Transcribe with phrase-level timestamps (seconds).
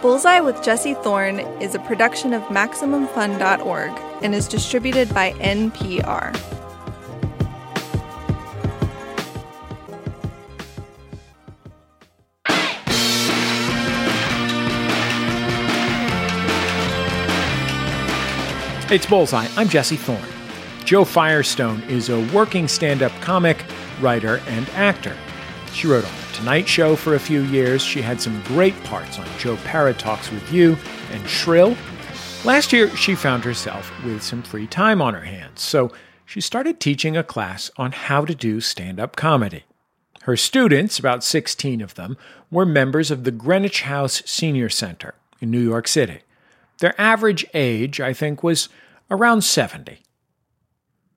[0.00, 3.90] Bullseye with Jesse Thorn is a production of MaximumFun.org
[4.22, 6.34] and is distributed by NPR.
[18.90, 19.48] It's Bullseye.
[19.56, 20.22] I'm Jesse Thorn.
[20.84, 23.64] Jo Firestone is a working stand up comic,
[24.00, 25.16] writer, and actor.
[25.72, 27.82] She wrote The Tonight Show for a few years.
[27.82, 30.78] She had some great parts on Joe Pera Talks with You
[31.10, 31.76] and Shrill.
[32.44, 35.90] Last year, she found herself with some free time on her hands, so
[36.24, 39.64] she started teaching a class on how to do stand up comedy.
[40.22, 42.16] Her students, about 16 of them,
[42.52, 46.20] were members of the Greenwich House Senior Center in New York City.
[46.78, 48.68] Their average age, I think, was
[49.10, 49.98] around 70.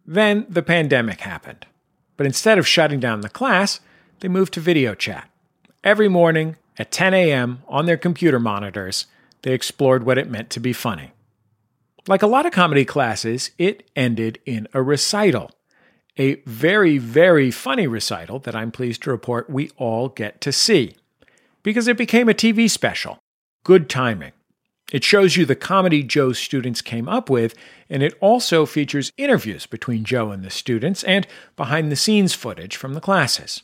[0.04, 1.68] Then the pandemic happened.
[2.18, 3.82] But instead of shutting down the class,
[4.22, 5.30] they moved to video chat.
[5.84, 7.64] Every morning at 10 a.m.
[7.68, 9.08] on their computer monitors,
[9.42, 11.12] they explored what it meant to be funny.
[12.08, 15.52] Like a lot of comedy classes, it ended in a recital.
[16.18, 20.96] A very, very funny recital that I'm pleased to report we all get to see.
[21.64, 23.20] Because it became a TV special.
[23.64, 24.32] Good timing.
[24.92, 27.56] It shows you the comedy Jo's students came up with,
[27.90, 32.76] and it also features interviews between Jo and the students and behind the scenes footage
[32.76, 33.64] from the classes.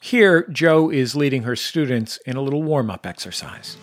[0.00, 3.76] Here, Jo is leading her students in a little warm up exercise.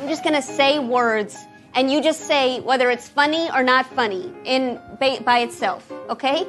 [0.00, 1.36] I'm just gonna say words,
[1.74, 5.90] and you just say whether it's funny or not funny in by, by itself.
[6.08, 6.46] Okay?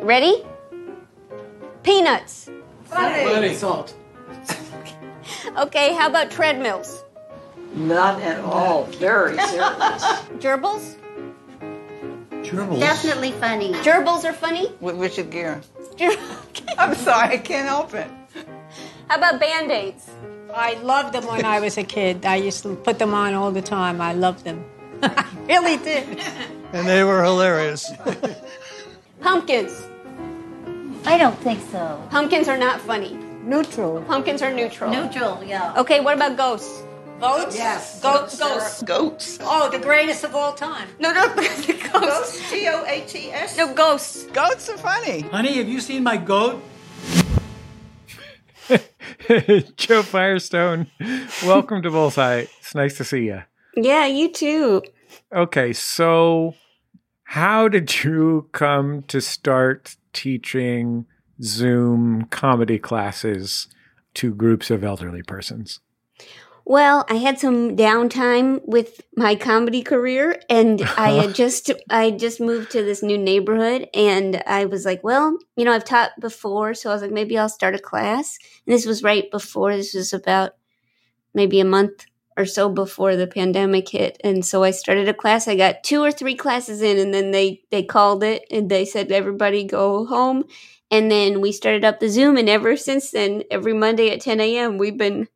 [0.00, 0.44] Ready?
[1.82, 2.50] Peanuts.
[2.84, 3.54] Funny.
[3.54, 3.94] Salt.
[5.56, 5.94] Okay.
[5.94, 7.02] How about treadmills?
[7.74, 8.84] Not at all.
[8.84, 9.58] Very serious.
[10.38, 10.96] Gerbils.
[12.42, 12.80] Gerbils.
[12.80, 13.72] Definitely funny.
[13.74, 14.70] Gerbils are funny.
[14.80, 15.60] With Richard Gere.
[15.96, 16.16] Ger-
[16.78, 18.08] I'm sorry, I can't help it.
[19.08, 20.08] How about band aids?
[20.54, 22.24] I loved them when I was a kid.
[22.24, 24.00] I used to put them on all the time.
[24.00, 24.64] I loved them.
[25.02, 26.18] I really did.
[26.72, 27.90] And they were hilarious.
[29.20, 29.72] Pumpkins.
[31.04, 32.02] I don't think so.
[32.10, 33.14] Pumpkins are not funny.
[33.44, 34.02] Neutral.
[34.02, 34.90] Pumpkins are neutral.
[34.90, 35.74] Neutral, yeah.
[35.76, 36.00] Okay.
[36.00, 36.82] What about ghosts?
[37.20, 37.56] Goats?
[37.56, 38.00] Yes.
[38.02, 38.38] Goats.
[38.38, 38.82] Ghosts.
[38.82, 39.38] Goats.
[39.40, 40.88] Oh, the greatest of all time.
[40.98, 41.40] No, no, the
[41.92, 42.40] ghosts.
[42.40, 42.50] Goats.
[42.50, 43.56] G O A T S.
[43.56, 44.24] No, ghosts.
[44.26, 45.22] Goats are funny.
[45.22, 46.62] Honey, have you seen my goat?
[49.76, 50.88] Jo Firestone,
[51.44, 52.46] welcome to Bullseye.
[52.60, 53.42] It's nice to see you.
[53.76, 54.82] Yeah, you too.
[55.32, 56.54] Okay, so
[57.24, 61.06] how did you come to start teaching
[61.42, 63.68] Zoom comedy classes
[64.14, 65.80] to groups of elderly persons?
[66.68, 72.40] Well, I had some downtime with my comedy career and I had just I just
[72.40, 76.74] moved to this new neighborhood and I was like, well, you know, I've taught before,
[76.74, 78.36] so I was like maybe I'll start a class.
[78.66, 80.54] And this was right before this was about
[81.34, 82.06] maybe a month
[82.36, 84.20] or so before the pandemic hit.
[84.24, 85.46] And so I started a class.
[85.46, 88.84] I got two or three classes in and then they they called it and they
[88.84, 90.44] said everybody go home.
[90.90, 94.40] And then we started up the Zoom and ever since then, every Monday at 10
[94.40, 94.78] a.m.
[94.78, 95.28] we've been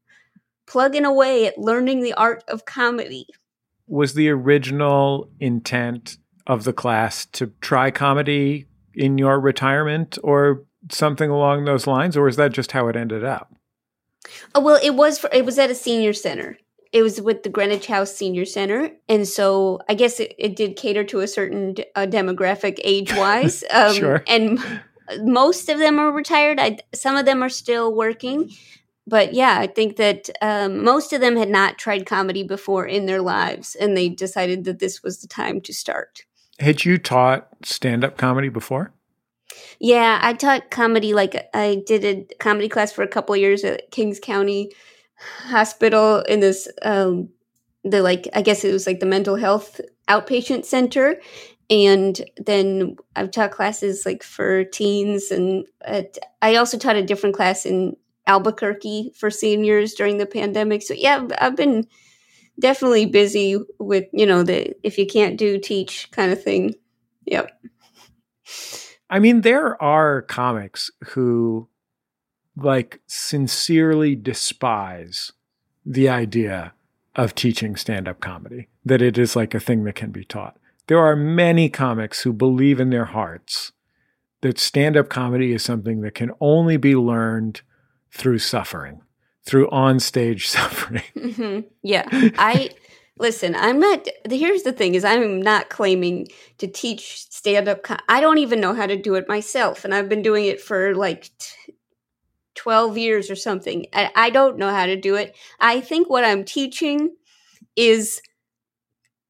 [0.70, 3.26] plugging away at learning the art of comedy.
[3.88, 6.16] Was the original intent
[6.46, 12.28] of the class to try comedy in your retirement or something along those lines, or
[12.28, 13.52] is that just how it ended up?
[14.54, 16.56] Oh, well, it was for, it was at a senior center.
[16.92, 20.76] It was with the Greenwich House Senior Center, and so I guess it, it did
[20.76, 23.64] cater to a certain uh, demographic age wise.
[23.72, 24.22] Um, Sure.
[24.28, 24.60] And
[25.22, 26.60] most of them are retired.
[26.60, 28.50] I, some of them are still working,
[29.06, 33.06] but yeah, I think that um, most of them had not tried comedy before in
[33.06, 36.24] their lives, and they decided that this was the time to start.
[36.58, 38.92] Had you taught stand up comedy before?
[39.78, 41.14] Yeah, I taught comedy.
[41.14, 44.72] Like I did a comedy class for a couple years at Kings County
[45.18, 47.30] Hospital in this, um,
[47.82, 51.16] the like I guess it was like the mental health outpatient center,
[51.70, 57.34] and then I've taught classes like for teens, and at, I also taught a different
[57.34, 57.96] class in
[58.30, 60.82] Albuquerque for seniors during the pandemic.
[60.82, 61.86] So yeah, I've- been
[62.58, 66.74] definitely busy with you know the if you can't do teach kind of thing.
[67.26, 67.50] Yep.
[69.08, 71.68] I mean, there are comics who
[72.56, 75.32] like sincerely despise
[75.84, 76.72] the idea
[77.16, 80.56] of teaching stand up comedy, that it is like a thing that can be taught.
[80.86, 83.72] There are many comics who believe in their hearts
[84.42, 87.62] that stand up comedy is something that can only be learned
[88.12, 89.02] through suffering,
[89.44, 91.02] through onstage suffering.
[91.14, 92.70] hmm Yeah, I
[93.18, 93.54] listen.
[93.54, 94.06] I'm not.
[94.28, 96.28] Here's the thing: is I'm not claiming
[96.58, 97.86] to teach stand up.
[98.08, 100.94] I don't even know how to do it myself, and I've been doing it for
[100.94, 101.74] like t-
[102.54, 103.86] 12 years or something.
[103.92, 105.36] I, I don't know how to do it.
[105.60, 107.14] I think what I'm teaching
[107.76, 108.20] is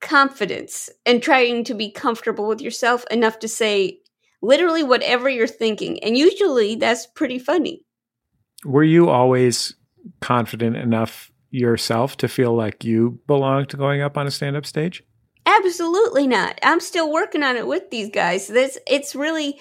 [0.00, 4.00] confidence and trying to be comfortable with yourself enough to say
[4.42, 6.02] literally whatever you're thinking.
[6.02, 7.82] And usually that's pretty funny.
[8.64, 9.74] Were you always
[10.20, 14.66] confident enough yourself to feel like you belonged to going up on a stand up
[14.66, 15.02] stage?
[15.46, 16.58] Absolutely not.
[16.62, 18.46] I'm still working on it with these guys.
[18.46, 19.60] This it's really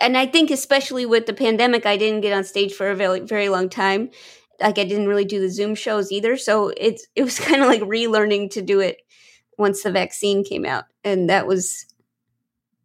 [0.00, 3.20] and I think especially with the pandemic I didn't get on stage for a very
[3.20, 4.10] very long time.
[4.60, 7.68] Like I didn't really do the Zoom shows either, so it's it was kind of
[7.68, 8.98] like relearning to do it
[9.58, 10.84] once the vaccine came out.
[11.04, 11.86] And that was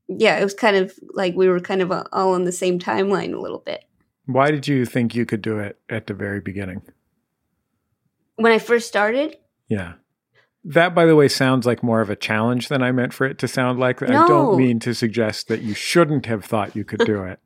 [0.08, 3.34] yeah, it was kind of like we were kind of all on the same timeline
[3.34, 3.86] a little bit.
[4.25, 6.81] Why did you think you could do it at the very beginning?
[8.36, 9.38] When I first started?
[9.68, 9.94] Yeah.
[10.66, 13.38] That, by the way, sounds like more of a challenge than I meant for it
[13.40, 14.02] to sound like.
[14.02, 14.08] No.
[14.08, 17.40] I don't mean to suggest that you shouldn't have thought you could do it.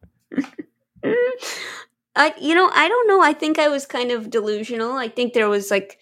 [2.15, 3.21] I, you know, I don't know.
[3.21, 4.93] I think I was kind of delusional.
[4.93, 5.99] I think there was like,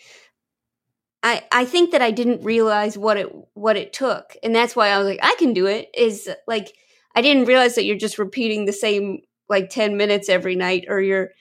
[1.23, 4.89] I, I think that I didn't realize what it what it took, and that's why
[4.89, 5.89] I was like, I can do it.
[5.97, 6.73] Is like
[7.15, 11.01] I didn't realize that you're just repeating the same like ten minutes every night, or
[11.01, 11.31] you're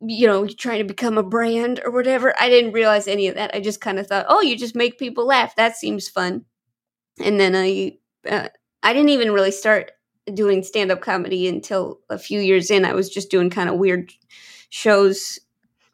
[0.00, 2.34] you know, trying to become a brand or whatever.
[2.38, 3.54] I didn't realize any of that.
[3.54, 5.56] I just kind of thought, oh, you just make people laugh.
[5.56, 6.44] That seems fun.
[7.22, 7.96] And then I,
[8.28, 8.48] uh,
[8.82, 9.92] I didn't even really start
[10.32, 12.84] doing stand up comedy until a few years in.
[12.84, 14.12] I was just doing kind of weird
[14.68, 15.38] shows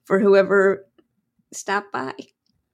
[0.04, 0.84] for whoever
[1.52, 2.12] stopped by.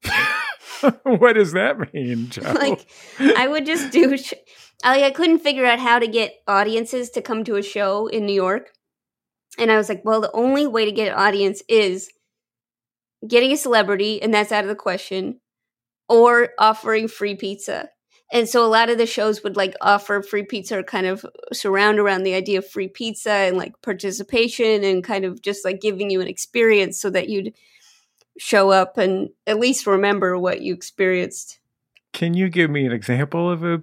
[1.02, 2.40] what does that mean, Jo?
[2.52, 2.86] like,
[3.18, 4.16] I would just do.
[4.16, 4.34] Sh-
[4.84, 8.26] I, I couldn't figure out how to get audiences to come to a show in
[8.26, 8.70] New York.
[9.58, 12.10] And I was like, well, the only way to get an audience is
[13.26, 15.40] getting a celebrity, and that's out of the question,
[16.08, 17.88] or offering free pizza.
[18.30, 21.24] And so a lot of the shows would like offer free pizza or kind of
[21.52, 25.80] surround around the idea of free pizza and like participation and kind of just like
[25.80, 27.54] giving you an experience so that you'd
[28.38, 31.57] show up and at least remember what you experienced.
[32.12, 33.78] Can you give me an example of a uh,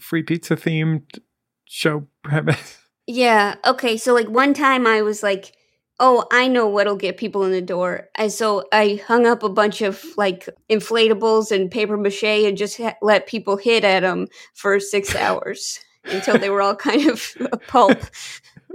[0.00, 1.18] free pizza themed
[1.64, 2.78] show premise?
[3.08, 3.54] Yeah.
[3.64, 3.98] Okay.
[3.98, 5.52] So like one time I was like,
[6.00, 8.08] oh, I know what'll get people in the door.
[8.16, 12.78] And so I hung up a bunch of like inflatables and paper mache and just
[12.78, 17.32] ha- let people hit at them for six hours until they were all kind of
[17.52, 17.98] a pulp.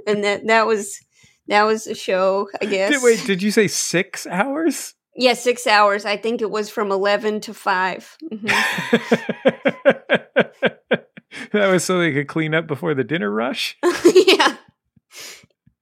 [0.07, 1.01] And that that was
[1.47, 2.93] that was a show, I guess.
[2.93, 4.95] Did, wait, did you say six hours?
[5.15, 6.05] Yeah, six hours.
[6.05, 8.49] I think it was from eleven to 5 Mhm.
[11.51, 13.77] that was so they could clean up before the dinner rush.
[14.15, 14.55] yeah.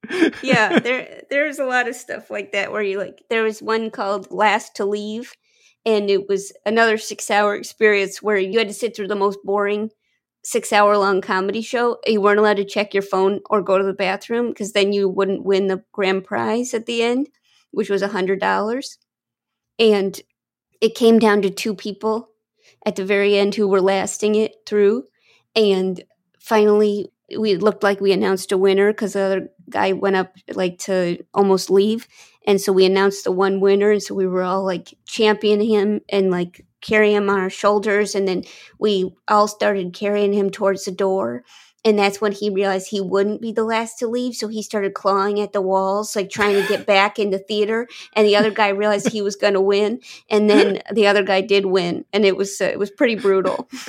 [0.43, 3.91] yeah, there there's a lot of stuff like that where you like there was one
[3.91, 5.33] called Last to Leave
[5.85, 9.89] and it was another 6-hour experience where you had to sit through the most boring
[10.43, 11.97] 6-hour long comedy show.
[12.07, 15.07] You weren't allowed to check your phone or go to the bathroom because then you
[15.09, 17.29] wouldn't win the grand prize at the end,
[17.71, 18.97] which was a $100.
[19.79, 20.19] And
[20.81, 22.29] it came down to two people
[22.85, 25.05] at the very end who were lasting it through.
[25.55, 26.03] And
[26.39, 30.79] finally we looked like we announced a winner because the other guy went up like
[30.79, 32.07] to almost leave.
[32.47, 36.01] And so we announced the one winner and so we were all like championing him
[36.09, 38.15] and like carrying him on our shoulders.
[38.15, 38.43] And then
[38.79, 41.43] we all started carrying him towards the door
[41.85, 44.93] and that's when he realized he wouldn't be the last to leave so he started
[44.93, 48.51] clawing at the walls like trying to get back in the theater and the other
[48.51, 49.99] guy realized he was going to win
[50.29, 53.69] and then the other guy did win and it was uh, it was pretty brutal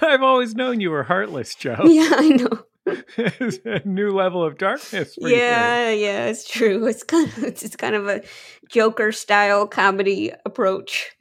[0.00, 1.76] I've always known you were heartless, Jo.
[1.84, 5.14] yeah i know it's a new level of darkness.
[5.14, 5.36] For you.
[5.36, 6.86] Yeah, yeah, it's true.
[6.86, 8.22] It's kind of it's, it's kind of a
[8.68, 11.15] Joker style comedy approach.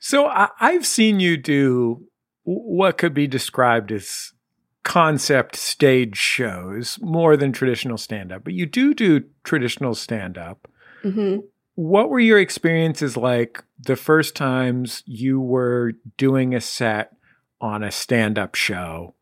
[0.00, 2.06] So I, I've seen you do
[2.44, 4.32] what could be described as
[4.82, 10.68] concept stage shows more than traditional stand up, but you do do traditional stand up.
[11.02, 11.36] hmm
[11.74, 17.12] What were your experiences like the first times you were doing a set
[17.60, 19.14] on a stand up show,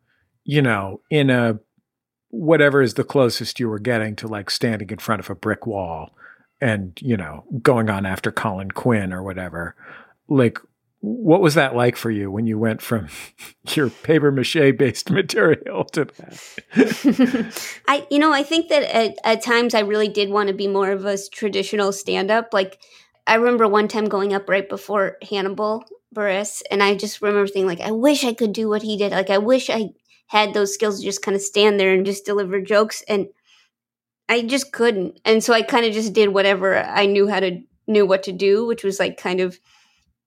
[0.44, 1.60] you know, in a
[2.30, 5.66] whatever is the closest you were getting to like standing in front of a brick
[5.66, 6.10] wall
[6.60, 9.76] and, you know, going on after Colin Quinn or whatever?
[10.28, 10.58] Like,
[11.00, 13.08] what was that like for you when you went from
[13.74, 17.62] your paper mache based material to that?
[17.88, 20.68] I, you know, I think that at, at times I really did want to be
[20.68, 22.54] more of a traditional stand up.
[22.54, 22.78] Like,
[23.26, 27.66] I remember one time going up right before Hannibal Buress, and I just remember thinking,
[27.66, 29.12] like, I wish I could do what he did.
[29.12, 29.90] Like, I wish I
[30.28, 33.26] had those skills to just kind of stand there and just deliver jokes, and
[34.28, 35.20] I just couldn't.
[35.24, 38.32] And so I kind of just did whatever I knew how to knew what to
[38.32, 39.58] do, which was like kind of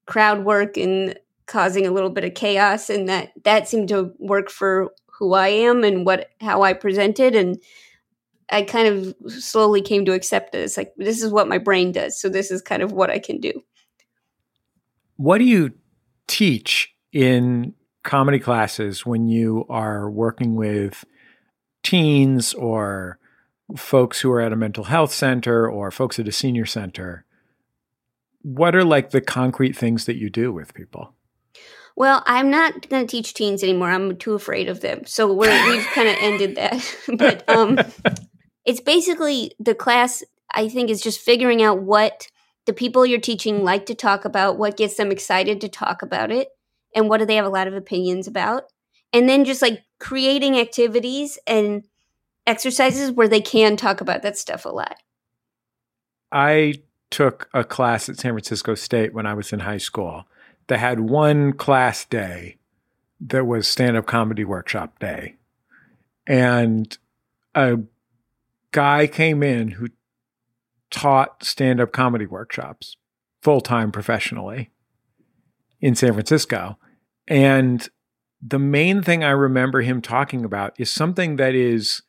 [0.06, 4.50] crowd work and causing a little bit of chaos, and that that seemed to work
[4.50, 7.58] for who I am and what how I presented and
[8.48, 10.58] I kind of slowly came to accept it.
[10.58, 13.18] It's like this is what my brain does, so this is kind of what I
[13.18, 13.52] can do.
[15.16, 15.72] What do you
[16.26, 21.04] teach in comedy classes when you are working with
[21.82, 23.18] teens or
[23.76, 27.25] folks who are at a mental health center or folks at a senior center?
[28.46, 31.14] What are like the concrete things that you do with people?
[31.96, 33.90] Well, I'm not going to teach teens anymore.
[33.90, 35.04] I'm too afraid of them.
[35.04, 36.96] So we're, we've kind of ended that.
[37.18, 37.76] but um,
[38.64, 40.22] it's basically the class,
[40.54, 42.28] I think, is just figuring out what
[42.66, 46.30] the people you're teaching like to talk about, what gets them excited to talk about
[46.30, 46.46] it,
[46.94, 48.70] and what do they have a lot of opinions about.
[49.12, 51.82] And then just like creating activities and
[52.46, 54.98] exercises where they can talk about that stuff a lot.
[56.30, 56.74] I
[57.16, 60.26] took a class at San Francisco State when I was in high school
[60.66, 62.58] that had one class day
[63.18, 65.36] that was stand up comedy workshop day.
[66.26, 66.94] And
[67.54, 67.78] a
[68.70, 69.88] guy came in who
[70.90, 72.98] taught stand up comedy workshops
[73.40, 74.70] full time professionally
[75.80, 76.76] in San Francisco.
[77.26, 77.88] And
[78.42, 82.02] the main thing I remember him talking about is something that is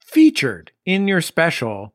[0.00, 1.92] featured in your special,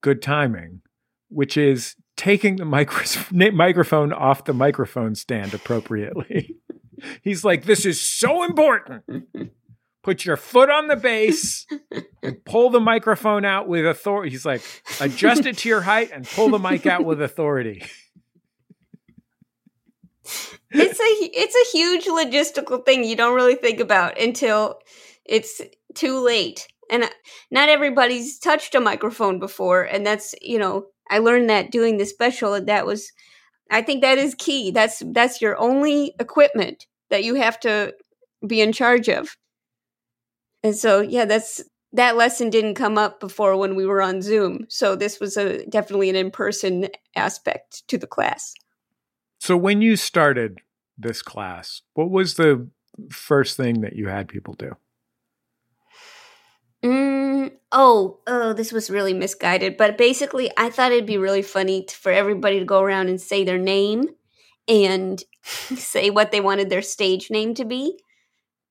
[0.00, 0.82] Good Timing,
[1.28, 3.04] which is taking the micro-
[3.52, 6.56] microphone off the microphone stand appropriately.
[7.22, 9.04] He's like, This is so important.
[10.02, 11.66] Put your foot on the base
[12.22, 14.30] and pull the microphone out with authority.
[14.30, 14.62] He's like,
[15.00, 17.84] adjust it to your height and pull the mic out with authority.
[20.70, 24.78] it's a it's a huge logistical thing you don't really think about until
[25.26, 25.60] it's
[25.94, 26.68] too late.
[26.90, 27.08] And uh,
[27.50, 32.06] not everybody's touched a microphone before and that's, you know, I learned that doing the
[32.06, 33.12] special that was
[33.70, 34.70] I think that is key.
[34.70, 37.94] That's that's your only equipment that you have to
[38.46, 39.36] be in charge of.
[40.62, 41.62] And so yeah, that's
[41.92, 44.66] that lesson didn't come up before when we were on Zoom.
[44.68, 48.54] So this was a definitely an in-person aspect to the class.
[49.40, 50.58] So when you started
[50.98, 52.68] this class, what was the
[53.10, 54.76] first thing that you had people do?
[56.88, 59.76] Mm, oh, oh, this was really misguided.
[59.76, 63.20] But basically, I thought it'd be really funny to, for everybody to go around and
[63.20, 64.08] say their name
[64.66, 67.98] and say what they wanted their stage name to be.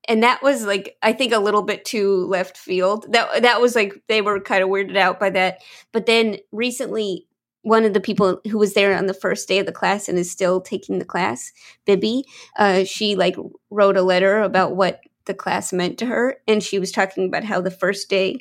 [0.07, 3.05] And that was like I think a little bit too left field.
[3.11, 5.59] That that was like they were kind of weirded out by that.
[5.91, 7.27] But then recently
[7.61, 10.17] one of the people who was there on the first day of the class and
[10.17, 11.51] is still taking the class,
[11.85, 12.23] Bibby,
[12.57, 13.35] uh, she like
[13.69, 17.43] wrote a letter about what the class meant to her, and she was talking about
[17.43, 18.39] how the first day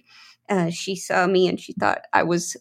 [0.49, 2.57] uh, she saw me and she thought I was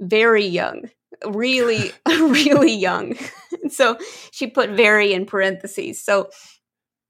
[0.00, 0.90] very young,
[1.26, 3.14] really, really young.
[3.70, 3.98] so
[4.30, 6.02] she put very in parentheses.
[6.02, 6.30] So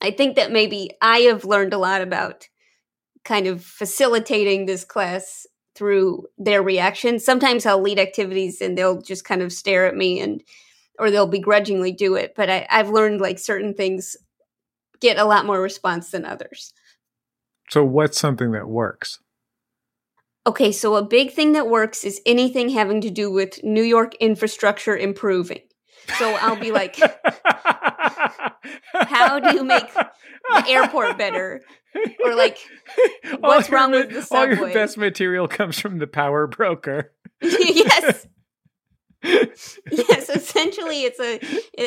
[0.01, 2.49] I think that maybe I have learned a lot about
[3.25, 7.19] kind of facilitating this class through their reaction.
[7.19, 10.43] Sometimes I'll lead activities and they'll just kind of stare at me and
[10.99, 12.33] or they'll begrudgingly do it.
[12.35, 14.17] But I, I've learned like certain things
[15.01, 16.73] get a lot more response than others.
[17.71, 19.19] So what's something that works?
[20.47, 24.15] Okay, so a big thing that works is anything having to do with New York
[24.17, 25.61] infrastructure improving.
[26.19, 26.97] So I'll be like,
[28.93, 31.63] how do you make the airport better?
[32.25, 32.59] Or like,
[33.41, 34.57] what's wrong your, with the subway?
[34.57, 37.13] All your best material comes from the power broker.
[37.43, 38.29] yes.
[39.27, 41.41] Yes, essentially, it's a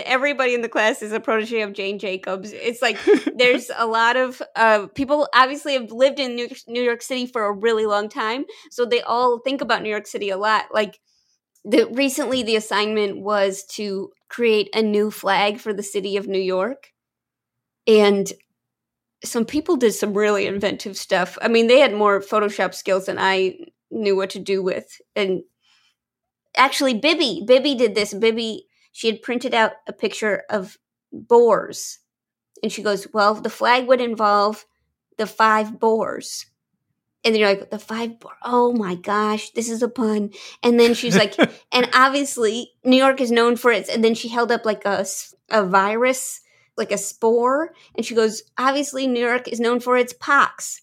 [0.05, 2.51] everybody in the class is a protege of Jane Jacobs.
[2.53, 2.97] It's like
[3.35, 7.45] there's a lot of uh, people obviously have lived in New, New York City for
[7.45, 10.65] a really long time, so they all think about New York City a lot.
[10.73, 10.99] Like
[11.63, 16.41] the recently, the assignment was to create a new flag for the city of New
[16.41, 16.91] York,
[17.87, 18.31] and
[19.23, 21.37] some people did some really inventive stuff.
[21.41, 23.57] I mean, they had more Photoshop skills than I
[23.91, 25.41] knew what to do with, and
[26.55, 28.13] actually Bibby, Bibby did this.
[28.13, 30.77] Bibby, she had printed out a picture of
[31.11, 31.99] boars.
[32.61, 34.65] And she goes, Well, the flag would involve
[35.17, 36.45] the five boars.
[37.23, 38.37] And then you're like, the five, boars.
[38.43, 40.31] oh my gosh, this is a pun.
[40.63, 41.35] And then she's like,
[41.71, 45.05] and obviously New York is known for its, and then she held up like a,
[45.49, 46.39] a virus,
[46.77, 47.73] like a spore.
[47.95, 50.81] And she goes, obviously New York is known for its pox,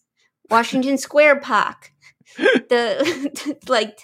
[0.51, 1.91] Washington Square pox.
[2.69, 4.01] The, like,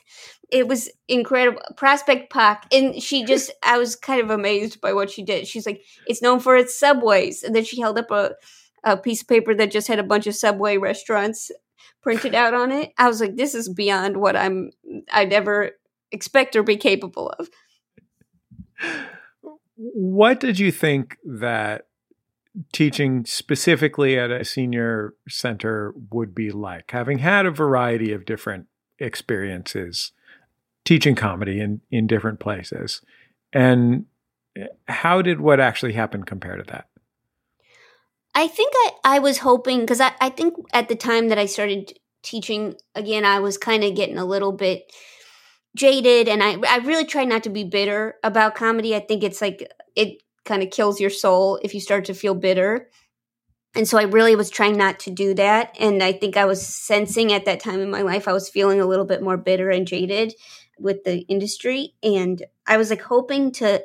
[0.53, 1.63] it was incredible.
[1.77, 2.59] Prospect Park.
[2.71, 5.49] And she just, I was kind of amazed by what she did.
[5.49, 7.43] She's like, it's known for its subways.
[7.43, 8.35] And then she held up a,
[8.85, 11.51] a piece of paper that just had a bunch of subway restaurants
[12.03, 12.93] printed out on it.
[12.99, 14.71] I was like, this is beyond what I'm,
[15.11, 15.73] I'd ever
[16.11, 17.49] expect or be capable of.
[19.77, 21.87] What did you think that
[22.73, 28.67] teaching specifically at a senior center would be like, having had a variety of different
[28.99, 30.13] experiences
[30.85, 33.03] teaching comedy in, in different places.
[33.53, 34.07] And
[34.89, 36.89] how did what actually happened compare to that?
[38.35, 41.47] I think I, I was hoping because I, I think at the time that I
[41.47, 44.91] started teaching again, I was kind of getting a little bit
[45.77, 48.95] jaded and I, I really try not to be bitter about comedy.
[48.95, 52.35] I think it's like it kind of kills your soul if you start to feel
[52.35, 52.89] bitter.
[53.75, 55.75] And so I really was trying not to do that.
[55.81, 58.81] And I think I was sensing at that time in my life, I was feeling
[58.81, 60.35] a little bit more bitter and jaded
[60.83, 61.95] with the industry.
[62.03, 63.85] And I was like hoping to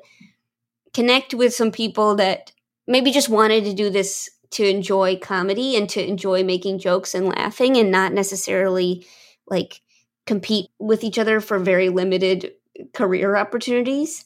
[0.93, 2.51] connect with some people that
[2.87, 7.27] maybe just wanted to do this to enjoy comedy and to enjoy making jokes and
[7.27, 9.05] laughing and not necessarily
[9.45, 9.81] like
[10.25, 12.53] compete with each other for very limited
[12.93, 14.25] career opportunities.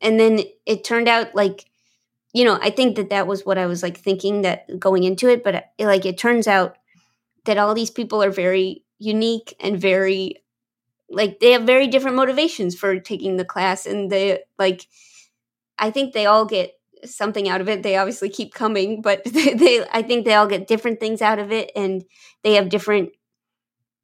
[0.00, 1.66] And then it turned out like,
[2.32, 5.28] you know, I think that that was what I was like thinking that going into
[5.28, 6.76] it, but like it turns out
[7.44, 10.41] that all these people are very unique and very
[11.10, 14.86] like they have very different motivations for taking the class and they like
[15.78, 16.72] I think they all get
[17.04, 17.82] something out of it.
[17.82, 21.38] They obviously keep coming, but they, they, I think they all get different things out
[21.38, 22.04] of it and
[22.44, 23.10] they have different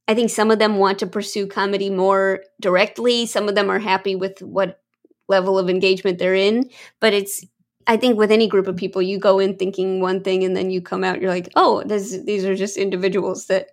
[0.06, 3.26] I think some of them want to pursue comedy more directly.
[3.26, 4.80] Some of them are happy with what
[5.28, 7.44] level of engagement they're in, but it's
[7.86, 10.70] I think with any group of people you go in thinking one thing and then
[10.70, 13.68] you come out you're like, "Oh, this, these are just individuals that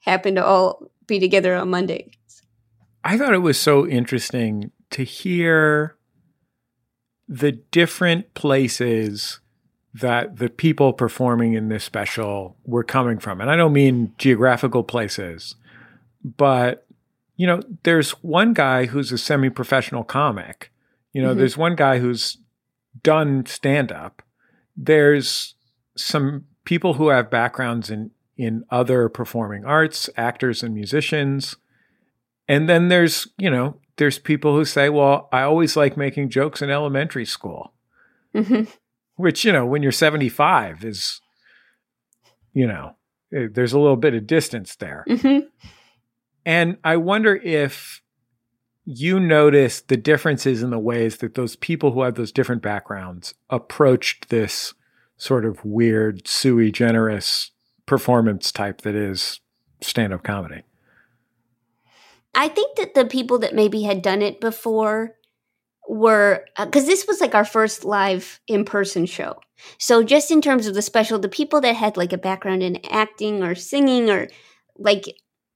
[0.00, 2.10] happen to all be together on Monday."
[3.06, 5.96] I thought it was so interesting to hear
[7.28, 9.38] the different places
[9.94, 13.40] that the people performing in this special were coming from.
[13.40, 15.54] And I don't mean geographical places,
[16.24, 16.84] but
[17.36, 20.72] you know, there's one guy who's a semi-professional comic.
[21.12, 21.38] You know, mm-hmm.
[21.38, 22.38] there's one guy who's
[23.04, 24.20] done stand up.
[24.76, 25.54] There's
[25.96, 31.56] some people who have backgrounds in in other performing arts, actors and musicians.
[32.48, 36.62] And then there's, you know, there's people who say, well, I always like making jokes
[36.62, 37.72] in elementary school,
[38.34, 38.70] mm-hmm.
[39.16, 41.20] which, you know, when you're 75 is,
[42.52, 42.96] you know,
[43.34, 45.04] eh, there's a little bit of distance there.
[45.08, 45.46] Mm-hmm.
[46.44, 48.02] And I wonder if
[48.84, 53.34] you notice the differences in the ways that those people who have those different backgrounds
[53.50, 54.74] approached this
[55.16, 57.50] sort of weird, sui generis
[57.84, 59.40] performance type that is
[59.80, 60.62] stand up comedy.
[62.36, 65.14] I think that the people that maybe had done it before
[65.88, 69.36] were because uh, this was like our first live in person show.
[69.78, 72.78] So just in terms of the special, the people that had like a background in
[72.90, 74.28] acting or singing or
[74.76, 75.04] like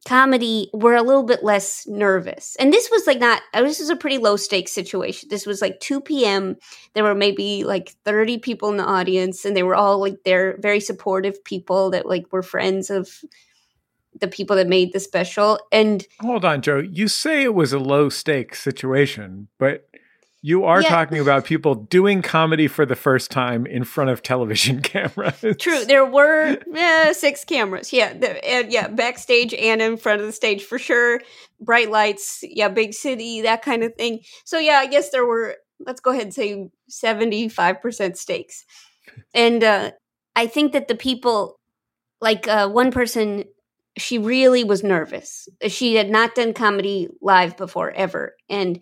[0.06, 2.56] comedy were a little bit less nervous.
[2.58, 5.28] And this was like not uh, this was a pretty low stakes situation.
[5.28, 6.56] This was like 2 p.m.
[6.94, 10.56] There were maybe like 30 people in the audience and they were all like they're
[10.60, 13.10] very supportive people that like were friends of
[14.18, 15.58] the people that made the special.
[15.70, 19.88] And hold on, Jo, you say it was a low stakes situation, but
[20.42, 20.88] you are yeah.
[20.88, 25.56] talking about people doing comedy for the first time in front of television cameras.
[25.58, 27.92] True, there were eh, six cameras.
[27.92, 31.20] Yeah, the, and yeah, backstage and in front of the stage for sure.
[31.60, 34.20] Bright lights, yeah, big city, that kind of thing.
[34.44, 35.56] So yeah, I guess there were.
[35.86, 38.64] Let's go ahead and say seventy-five percent stakes,
[39.34, 39.92] and uh,
[40.36, 41.56] I think that the people,
[42.20, 43.44] like uh, one person
[43.98, 45.48] she really was nervous.
[45.68, 48.34] She had not done comedy live before ever.
[48.48, 48.80] And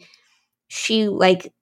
[0.68, 1.52] she like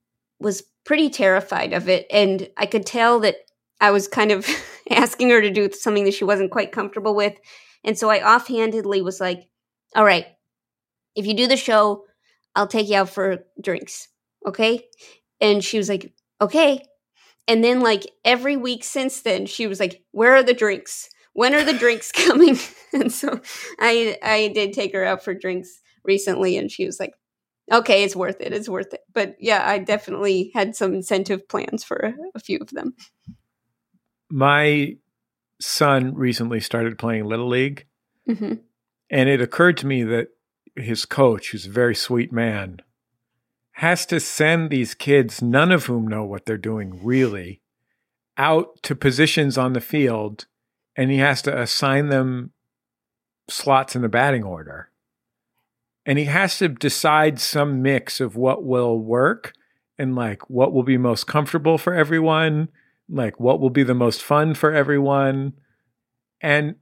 [0.40, 2.06] was pretty terrified of it.
[2.10, 3.36] And I could tell that
[3.80, 4.46] I was kind of
[4.90, 7.34] asking her to do something that she wasn't quite comfortable with.
[7.84, 9.48] And so I offhandedly was like,
[9.94, 10.26] all right,
[11.14, 12.04] if you do the show,
[12.54, 14.08] I'll take you out for drinks.
[14.46, 14.86] Okay.
[15.40, 16.84] And she was like, okay.
[17.48, 21.10] And then, like, every week since then, she was like, where are the drinks?
[21.36, 22.58] when are the drinks coming?
[22.92, 23.40] and so
[23.78, 27.14] I I did take her out for drinks recently, and she was like,
[27.70, 28.52] okay, it's worth it.
[28.52, 29.00] It's worth it.
[29.12, 32.94] But yeah, I definitely had some incentive plans for a, a few of them.
[34.30, 34.96] My
[35.60, 37.86] son recently started playing Little League.
[38.28, 38.54] Mm-hmm.
[39.08, 40.28] And it occurred to me that
[40.74, 42.80] his coach, who's a very sweet man,
[43.72, 47.60] has to send these kids, none of whom know what they're doing really,
[48.36, 50.46] out to positions on the field
[50.96, 52.52] and he has to assign them
[53.48, 54.90] slots in the batting order.
[56.04, 59.52] And he has to decide some mix of what will work
[59.98, 62.68] and like what will be most comfortable for everyone,
[63.08, 65.54] like what will be the most fun for everyone.
[66.40, 66.76] And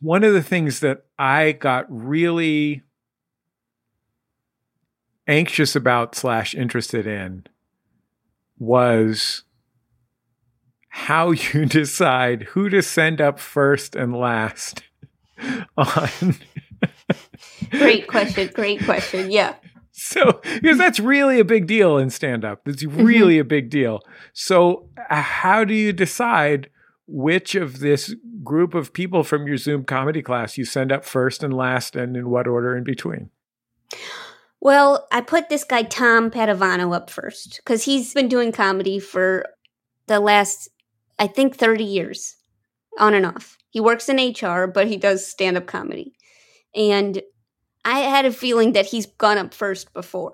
[0.00, 2.82] one of the things that I got really
[5.26, 7.46] anxious about slash interested in
[8.58, 9.42] was
[10.88, 14.82] how you decide who to send up first and last
[15.76, 16.08] on.
[17.70, 18.50] Great question.
[18.54, 19.30] Great question.
[19.30, 19.54] Yeah.
[19.92, 22.68] So, because that's really a big deal in stand up.
[22.68, 23.02] It's Mm-hmm.
[23.04, 24.00] really a big deal.
[24.34, 26.68] So, uh, how do you decide
[27.06, 31.42] which of this group of people from your Zoom comedy class you send up first
[31.42, 33.30] and last and in what order in between?
[34.60, 39.46] Well, I put this guy Tom Padovano up first because he's been doing comedy for
[40.08, 40.68] the last,
[41.18, 42.36] I think, 30 years
[42.98, 43.56] on and off.
[43.76, 46.14] He works in HR, but he does stand up comedy.
[46.74, 47.20] And
[47.84, 50.32] I had a feeling that he's gone up first before.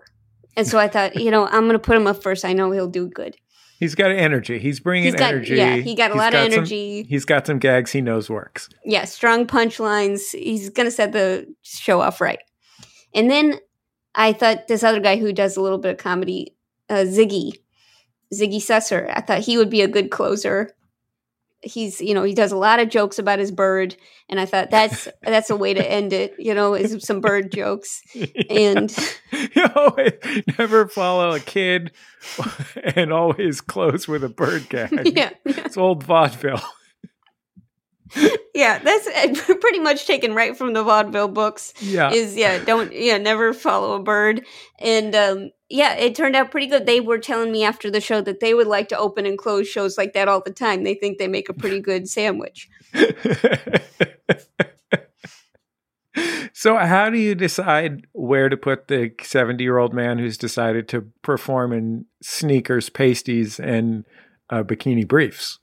[0.57, 2.45] And so I thought, you know, I'm going to put him up first.
[2.45, 3.37] I know he'll do good.
[3.81, 4.61] He's got energy.
[4.61, 5.57] He's bringing He's got- energy.
[5.57, 7.03] yeah, he got a He's lot of some- energy.
[7.09, 8.69] he's got some gags he knows works.
[8.85, 10.31] Yeah, strong punchlines.
[10.31, 12.39] He's going to set the show off right.
[13.13, 13.59] And then
[14.15, 16.55] I thought this other guy who does a little bit of comedy,
[16.89, 17.55] uh, Ziggy,
[18.33, 20.71] Ziggy Susser, I thought he would be a good closer.
[21.63, 23.97] He's, you know, he does a lot of jokes about his bird,
[24.29, 26.35] and I thought that's that's a way to end it.
[26.39, 28.03] You know, is some bird jokes.
[28.51, 28.95] And
[29.55, 30.13] you always
[30.59, 31.93] never follow a kid
[32.97, 35.17] and always close with a bird gag.
[35.17, 36.63] yeah, It's old vaudeville.
[38.55, 41.75] Yeah, that's uh, pretty much taken right from the vaudeville books.
[41.81, 42.13] Yeah.
[42.13, 44.45] is yeah don't yeah never follow a bird
[44.79, 48.21] and um yeah it turned out pretty good they were telling me after the show
[48.21, 50.95] that they would like to open and close shows like that all the time they
[50.95, 52.69] think they make a pretty good sandwich
[56.53, 60.89] so, how do you decide where to put the 70 year old man who's decided
[60.89, 64.05] to perform in sneakers, pasties, and
[64.51, 65.59] uh, bikini briefs?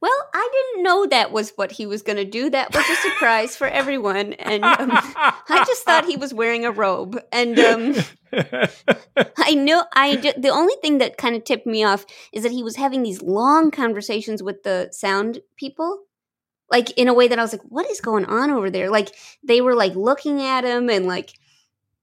[0.00, 2.96] Well i didn't know that was what he was going to do that was a
[2.96, 7.94] surprise for everyone and um, i just thought he was wearing a robe and um
[9.36, 12.52] I know I ju- the only thing that kind of tipped me off is that
[12.52, 16.02] he was having these long conversations with the sound people.
[16.70, 18.88] Like in a way that I was like, what is going on over there?
[18.90, 21.32] Like they were like looking at him and like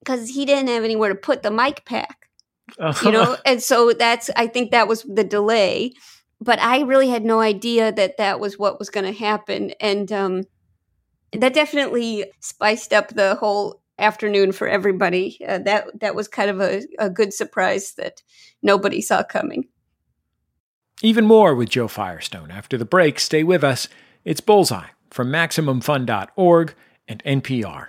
[0.04, 2.28] cuz he didn't have anywhere to put the mic pack,
[3.04, 3.38] you know?
[3.46, 5.94] and so that's I think that was the delay.
[6.40, 10.12] But I really had no idea that that was what was going to happen and
[10.12, 10.44] um
[11.34, 15.40] that definitely spiced up the whole afternoon for everybody.
[15.46, 18.22] Uh, that that was kind of a, a good surprise that
[18.62, 19.68] nobody saw coming.
[21.02, 22.50] Even more with Jo Firestone.
[22.50, 23.88] After the break, stay with us.
[24.26, 26.74] It's Bullseye from MaximumFun.org
[27.08, 27.88] and NPR.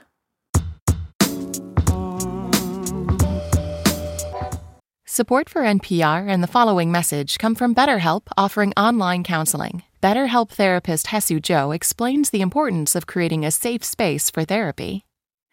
[5.18, 9.82] Support for NPR and the following message come from BetterHelp offering online counseling.
[10.00, 15.04] BetterHelp therapist Hesu Joe explains the importance of creating a safe space for therapy.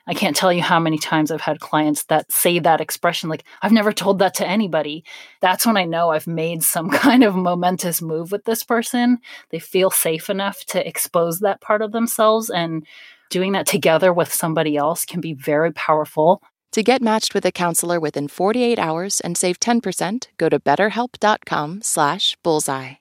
[0.06, 3.43] I can't tell you how many times I've had clients that say that expression, like,
[3.63, 5.04] I've never told that to anybody.
[5.41, 9.17] That's when I know I've made some kind of momentous move with this person.
[9.49, 12.86] They feel safe enough to expose that part of themselves, and
[13.32, 16.43] doing that together with somebody else can be very powerful.
[16.75, 21.81] To get matched with a counselor within 48 hours and save 10%, go to betterhelp.com
[21.81, 22.95] slash bullseye.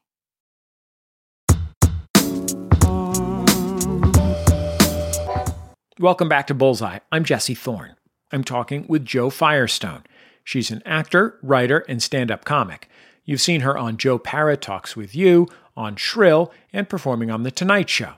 [5.98, 7.00] Welcome back to Bullseye.
[7.10, 7.96] I'm Jesse Thorn.
[8.30, 10.04] I'm talking with Jo Firestone.
[10.44, 12.88] She's an actor, writer, and stand up comic.
[13.24, 17.50] You've seen her on Joe Pera Talks with You, on Shrill, and performing on The
[17.50, 18.12] Tonight Show.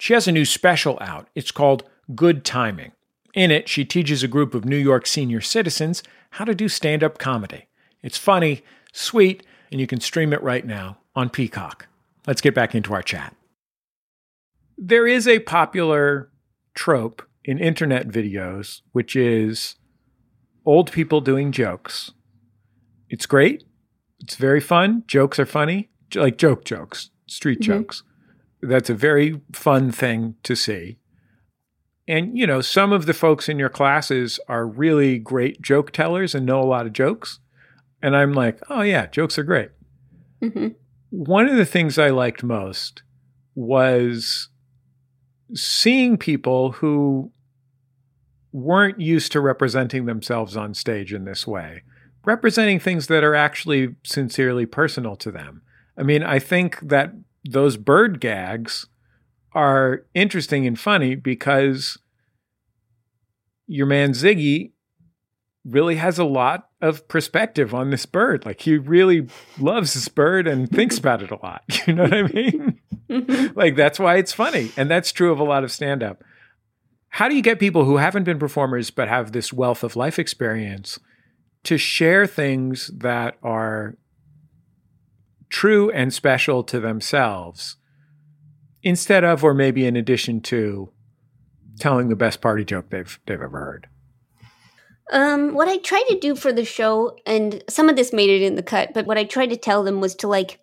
[0.00, 1.28] She has a new special out.
[1.36, 1.84] It's called
[2.16, 2.90] Good Timing.
[3.38, 7.04] In it, she teaches a group of New York senior citizens how to do stand
[7.04, 7.68] up comedy.
[8.02, 11.86] It's funny, sweet, and you can stream it right now on Peacock.
[12.26, 13.36] Let's get back into our chat.
[14.76, 16.32] There is a popular
[16.74, 19.76] trope in internet videos, which is
[20.66, 22.10] old people doing jokes.
[23.08, 23.62] It's great.
[24.18, 25.04] It's very fun.
[25.06, 27.72] Jokes are funny, like joke jokes, street mm-hmm.
[27.72, 28.02] jokes.
[28.60, 30.98] That's a very fun thing to see.
[32.08, 36.34] And, you know, some of the folks in your classes are really great joke tellers
[36.34, 37.38] and know a lot of jokes.
[38.02, 39.70] And I'm like, oh, yeah, jokes are great.
[40.40, 40.68] hmm
[41.10, 43.02] One of the things I liked most
[43.54, 44.48] was
[45.54, 47.30] seeing people who
[48.52, 51.82] weren't used to representing themselves on stage in this way,
[52.24, 55.60] representing things that are actually sincerely personal to them.
[55.98, 57.12] I mean, I think that
[57.44, 58.86] those bird gags
[59.58, 61.98] are interesting and funny because
[63.66, 64.70] your man Ziggy
[65.64, 68.46] really has a lot of perspective on this bird.
[68.46, 69.26] Like he really
[69.58, 71.64] loves this bird and thinks about it a lot.
[71.88, 72.80] You know what I mean?
[73.10, 73.58] Mm-hmm.
[73.58, 74.70] like that's why it's funny.
[74.76, 76.22] And that's true of a lot of stand up.
[77.08, 80.20] How do you get people who haven't been performers but have this wealth of life
[80.20, 81.00] experience
[81.64, 83.96] to share things that are
[85.48, 87.77] true and special to themselves
[88.82, 90.90] instead of or maybe in addition to
[91.78, 93.88] telling the best party joke they've they've ever heard?
[95.10, 98.42] Um, what I tried to do for the show, and some of this made it
[98.42, 100.60] in the cut, but what I tried to tell them was to like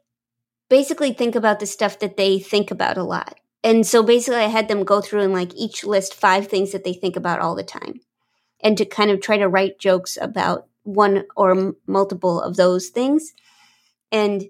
[0.69, 3.39] basically think about the stuff that they think about a lot.
[3.63, 6.83] And so basically, I had them go through and like each list five things that
[6.83, 8.01] they think about all the time,
[8.61, 12.89] and to kind of try to write jokes about one or m- multiple of those
[12.89, 13.33] things.
[14.11, 14.49] And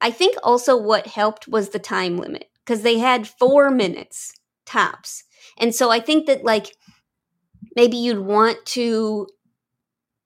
[0.00, 4.32] I think also what helped was the time limit because they had four minutes
[4.66, 5.22] tops.
[5.56, 6.76] And so I think that like
[7.76, 9.28] maybe you'd want to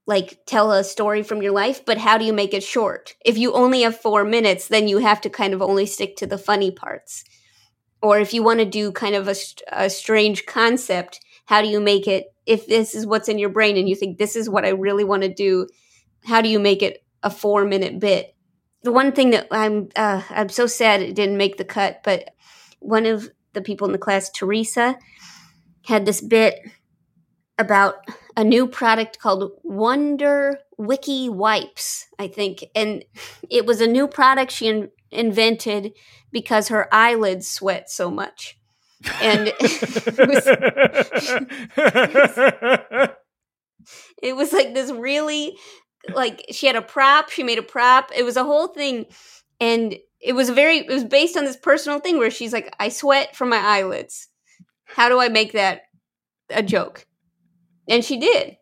[0.07, 3.14] like tell a story from your life, but how do you make it short?
[3.24, 6.26] If you only have four minutes, then you have to kind of only stick to
[6.26, 7.22] the funny parts.
[8.03, 9.37] Or if you want to do kind of a,
[9.70, 12.35] a strange concept, how do you make it?
[12.46, 15.05] If this is what's in your brain and you think this is what I really
[15.05, 15.68] want to do,
[16.24, 18.35] how do you make it a four minute bit?
[18.83, 22.35] The one thing that I'm uh, I'm so sad it didn't make the cut, but
[22.81, 24.99] one of the people in the class, Teresa,
[25.85, 26.61] had this bit
[27.59, 27.97] about
[28.37, 32.64] a new product called Wonder Wiki Wipes, I think.
[32.75, 33.05] And
[33.51, 35.93] it was a new product she in- invented
[36.33, 38.59] because her eyelids sweat so much.
[39.21, 40.47] And it was,
[44.23, 45.57] it was like this really
[46.15, 48.11] like she had a prop, she made a prop.
[48.15, 49.07] It was a whole thing
[49.61, 52.75] and it was a very it was based on this personal thing where she's like
[52.79, 54.29] I sweat from my eyelids.
[54.85, 55.83] How do I make that
[56.51, 57.07] a joke?
[57.89, 58.57] And she did.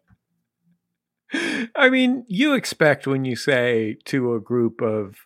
[1.77, 5.16] I mean, you expect when you say to a group of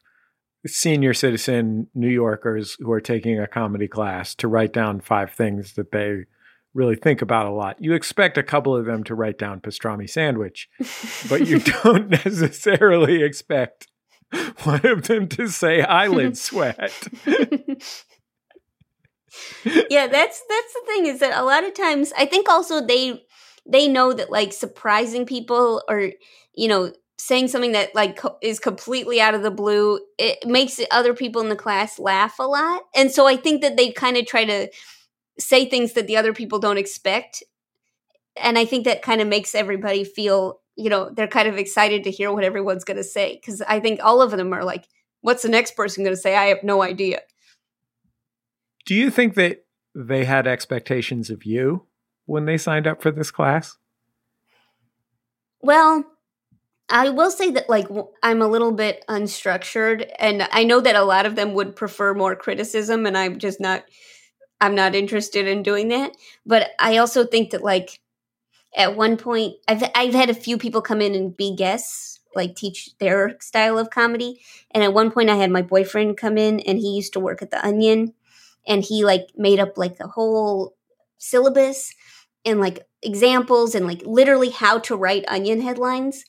[0.66, 5.75] senior citizen New Yorkers who are taking a comedy class to write down five things
[5.75, 6.25] that they
[6.74, 7.76] really think about a lot.
[7.80, 10.68] You expect a couple of them to write down pastrami sandwich,
[11.28, 13.88] but you don't necessarily expect
[14.62, 17.08] one of them to say eyelid sweat.
[19.64, 23.22] yeah, that's that's the thing is that a lot of times I think also they
[23.66, 26.11] they know that like surprising people or
[26.54, 30.80] you know saying something that like co- is completely out of the blue it makes
[30.90, 34.16] other people in the class laugh a lot and so i think that they kind
[34.16, 34.68] of try to
[35.38, 37.42] say things that the other people don't expect.
[38.37, 42.05] And i think that kind of makes everybody feel you know they're kind of excited
[42.05, 43.35] to hear what everyone's going to say.
[43.35, 44.87] Because i think all of them are like
[45.23, 46.37] what's the next person going to say?
[46.37, 47.21] I have no idea.
[48.85, 49.64] Do you think that
[49.95, 51.87] they had expectations of you
[52.27, 53.79] when they signed up for this class?
[55.61, 56.05] Well,
[56.88, 57.87] I will say that like
[58.23, 62.12] I'm a little bit unstructured and I know that a lot of them would prefer
[62.12, 63.85] more criticism and I'm just not
[64.62, 66.12] I'm not interested in doing that,
[66.46, 68.01] but I also think that like
[68.77, 72.57] at one point I've I've had a few people come in and be guests like
[72.57, 74.40] teach their style of comedy.
[74.70, 77.42] And at one point I had my boyfriend come in and he used to work
[77.42, 78.14] at the Onion.
[78.66, 80.77] And he like made up like a whole
[81.18, 81.92] syllabus
[82.44, 86.25] and like examples and like literally how to write onion headlines.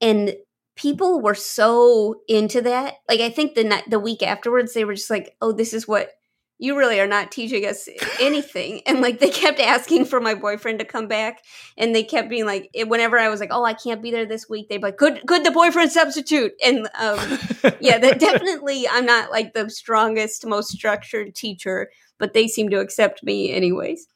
[0.00, 0.36] And
[0.76, 2.94] people were so into that.
[3.08, 5.88] Like i think the night the week afterwards they were just like oh this is
[5.88, 6.12] what
[6.58, 7.88] you really are not teaching us
[8.20, 11.42] anything and like they kept asking for my boyfriend to come back
[11.76, 14.48] and they kept being like whenever i was like oh i can't be there this
[14.48, 17.18] week they'd be like could could the boyfriend substitute and um
[17.80, 22.80] yeah that definitely i'm not like the strongest most structured teacher but they seem to
[22.80, 24.08] accept me anyways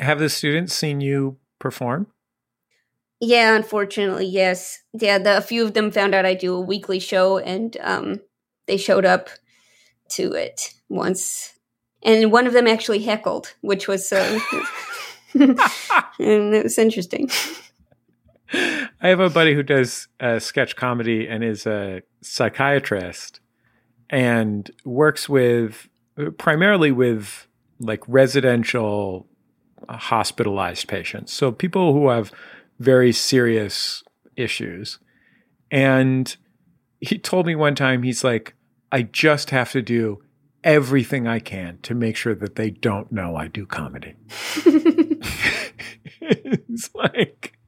[0.00, 2.06] have the students seen you perform?
[3.20, 4.80] Yeah, unfortunately, yes.
[4.92, 8.20] Yeah, the, a few of them found out I do a weekly show, and um,
[8.66, 9.28] they showed up
[10.10, 11.57] to it once.
[12.02, 14.38] And one of them actually heckled, which was uh,
[15.34, 15.58] and
[16.18, 17.30] it was interesting.
[18.52, 23.40] I have a buddy who does uh, sketch comedy and is a psychiatrist
[24.08, 25.88] and works with
[26.38, 27.46] primarily with
[27.80, 29.26] like residential
[29.88, 31.32] hospitalized patients.
[31.32, 32.32] So people who have
[32.78, 34.02] very serious
[34.36, 34.98] issues.
[35.70, 36.34] And
[37.00, 38.54] he told me one time, he's like,
[38.90, 40.22] I just have to do
[40.64, 44.14] everything I can to make sure that they don't know I do comedy.
[46.20, 47.58] it's like,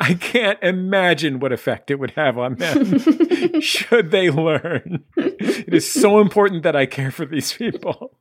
[0.00, 3.00] I can't imagine what effect it would have on them
[3.60, 5.04] should they learn.
[5.16, 8.16] It is so important that I care for these people.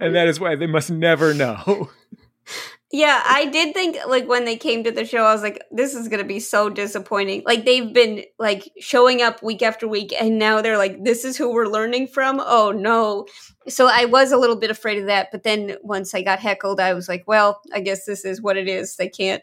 [0.00, 1.90] And that is why they must never know.
[2.90, 5.94] Yeah, I did think like when they came to the show, I was like, this
[5.94, 7.42] is gonna be so disappointing.
[7.44, 11.36] Like they've been like showing up week after week, and now they're like, this is
[11.36, 12.40] who we're learning from.
[12.42, 13.26] Oh no!
[13.68, 16.80] So I was a little bit afraid of that, but then once I got heckled,
[16.80, 18.96] I was like, well, I guess this is what it is.
[18.96, 19.42] They can't.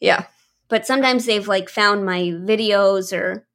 [0.00, 0.26] Yeah,
[0.68, 3.46] but sometimes they've like found my videos or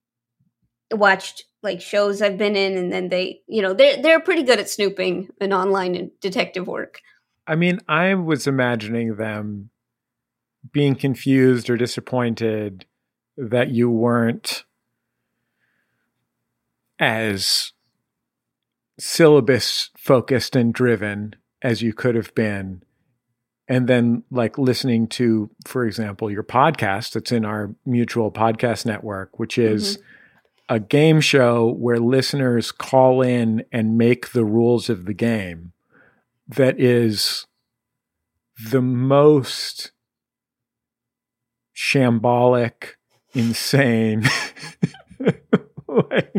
[0.92, 4.60] watched like shows I've been in, and then they, you know, they're they're pretty good
[4.60, 7.02] at snooping and online and detective work.
[7.46, 9.70] I mean, I was imagining them
[10.72, 12.86] being confused or disappointed
[13.38, 14.64] that you weren't
[17.00, 17.74] as
[19.00, 22.84] syllabus focused and driven as you could have been
[23.68, 29.40] and then like listening to for example your podcast that's in our mutual podcast network
[29.40, 30.76] which is mm-hmm.
[30.76, 35.74] a game show where listeners call in and make the rules of the game
[36.56, 37.46] that is
[38.72, 39.92] the most
[41.76, 42.96] shambolic
[43.34, 44.24] insane
[45.88, 46.34] like,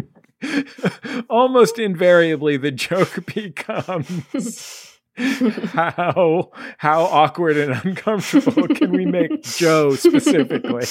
[1.29, 10.87] almost invariably the joke becomes how how awkward and uncomfortable can we make Jo specifically?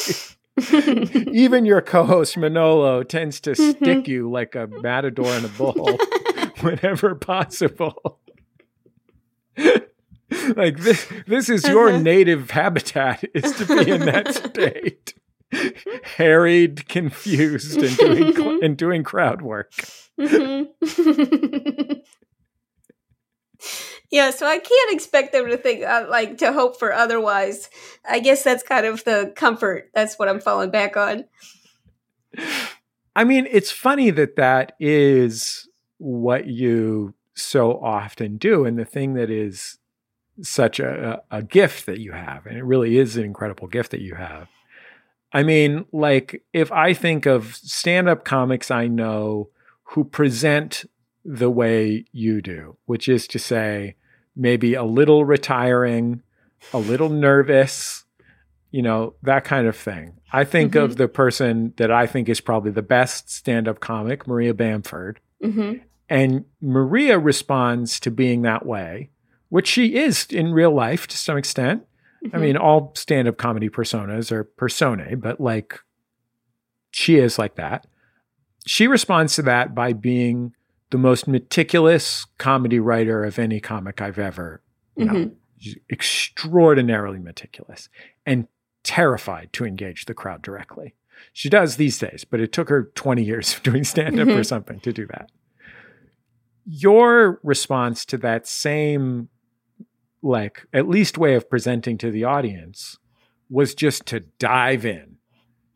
[1.34, 3.84] Even your co-host Manolo tends to mm-hmm.
[3.84, 5.98] stick you like a matador in a bull
[6.62, 8.20] whenever possible.
[10.56, 12.00] like this this is your uh-huh.
[12.00, 15.14] native habitat is to be in that state.
[16.18, 19.72] Harried, confused, and doing and doing crowd work.
[20.20, 20.64] Mm-hmm.
[24.14, 27.68] Yeah, so I can't expect them to think uh, like to hope for otherwise.
[28.08, 29.90] I guess that's kind of the comfort.
[29.96, 31.26] That's what I'm falling back on.
[33.16, 39.14] I mean, it's funny that that is what you so often do, and the thing
[39.16, 39.78] that is
[40.42, 44.02] such a, a gift that you have, and it really is an incredible gift that
[44.02, 44.48] you have.
[45.32, 49.50] I mean, like if I think of stand-up comics I know
[49.84, 50.86] who present
[51.26, 53.96] the way you do, which is to say,
[54.36, 56.22] maybe a little retiring,
[56.74, 58.06] a little nervous,
[58.72, 60.14] you know, that kind of thing.
[60.32, 60.84] I think mm-hmm.
[60.84, 65.20] of the person that I think is probably the best stand up comic, Maria Bamford.
[65.44, 65.84] Mm-hmm.
[66.10, 69.10] And Maria responds to being that way,
[69.50, 71.86] which she is in real life to some extent.
[72.24, 72.36] Mm-hmm.
[72.36, 75.80] I mean, all stand up comedy personas are personae, but like
[76.92, 77.88] she is like that.
[78.66, 80.54] She responds to that by being
[80.92, 84.62] the most meticulous comedy writer of any comic I've ever
[84.98, 85.12] mm-hmm.
[85.12, 85.36] known.
[85.58, 87.90] She's extraordinarily meticulous
[88.26, 88.48] and
[88.84, 90.94] terrified to engage the crowd directly.
[91.32, 94.38] She does these days, but it took her 20 years of doing stand up mm-hmm.
[94.38, 95.32] or something to do that.
[96.66, 99.30] Your response to that same,
[100.22, 102.98] like, at least way of presenting to the audience
[103.50, 105.18] was just to dive in,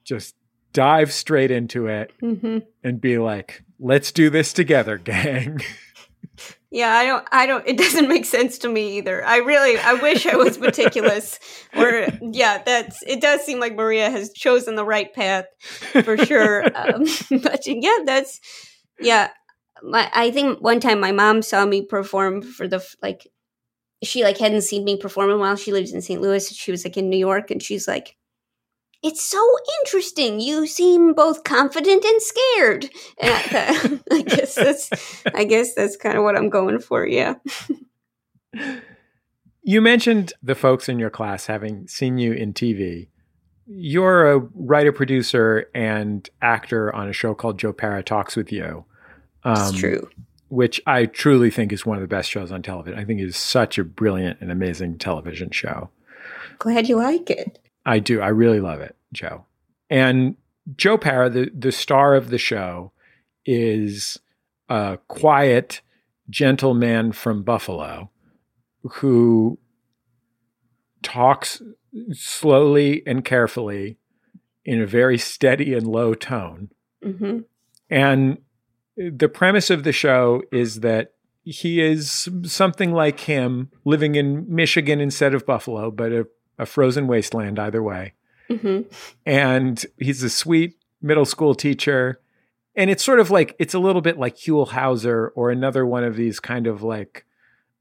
[0.04, 0.36] just
[0.74, 2.60] dive straight into it mm-hmm.
[2.84, 5.60] and be like, let's do this together, gang.
[6.70, 9.26] Yeah, I don't I don't it doesn't make sense to me either.
[9.26, 11.40] I really I wish I was meticulous
[11.76, 15.46] or yeah, that's it does seem like Maria has chosen the right path
[16.04, 16.66] for sure.
[16.76, 17.06] um,
[17.42, 18.42] but yeah, that's
[19.00, 19.30] yeah,
[19.84, 23.28] my, I think one time my mom saw me perform for the like
[24.04, 25.56] she like hadn't seen me perform in a while.
[25.56, 26.22] She lives in St.
[26.22, 26.50] Louis.
[26.54, 28.18] She was like in New York and she's like
[29.04, 30.40] it's so interesting.
[30.40, 32.90] You seem both confident and scared.
[33.20, 34.90] And I, I guess that's
[35.34, 37.06] I guess that's kind of what I'm going for.
[37.06, 37.36] Yeah.
[39.64, 43.10] you mentioned the folks in your class having seen you in TV.
[43.70, 48.86] You're a writer, producer, and actor on a show called Joe Pera Talks with You.
[49.48, 50.10] Um, it's true.
[50.50, 53.00] Which I truly think is one of the best shows on television.
[53.00, 55.90] I think it is such a brilliant and amazing television show.
[56.60, 57.60] Glad you like it.
[57.86, 58.22] I do.
[58.22, 59.46] I really love it, Jo.
[59.90, 60.36] And
[60.76, 62.92] Joe Pera, the, the star of the show,
[63.46, 64.20] is
[64.68, 65.82] a quiet,
[66.30, 68.10] gentle man from Buffalo
[68.84, 69.58] who
[71.02, 71.62] talks
[72.12, 73.98] slowly and carefully
[74.66, 76.70] in a very steady and low tone.
[77.04, 77.40] Mm-hmm.
[77.90, 78.38] And
[78.98, 85.00] the premise of the show is that he is something like him living in Michigan
[85.00, 88.14] instead of Buffalo, but a a frozen wasteland either way.
[88.50, 88.90] Mm-hmm.
[89.26, 92.20] And he's a sweet middle school teacher.
[92.76, 96.04] And it's sort of like, it's a little bit like Huell Howser or another one
[96.04, 97.26] of these kind of like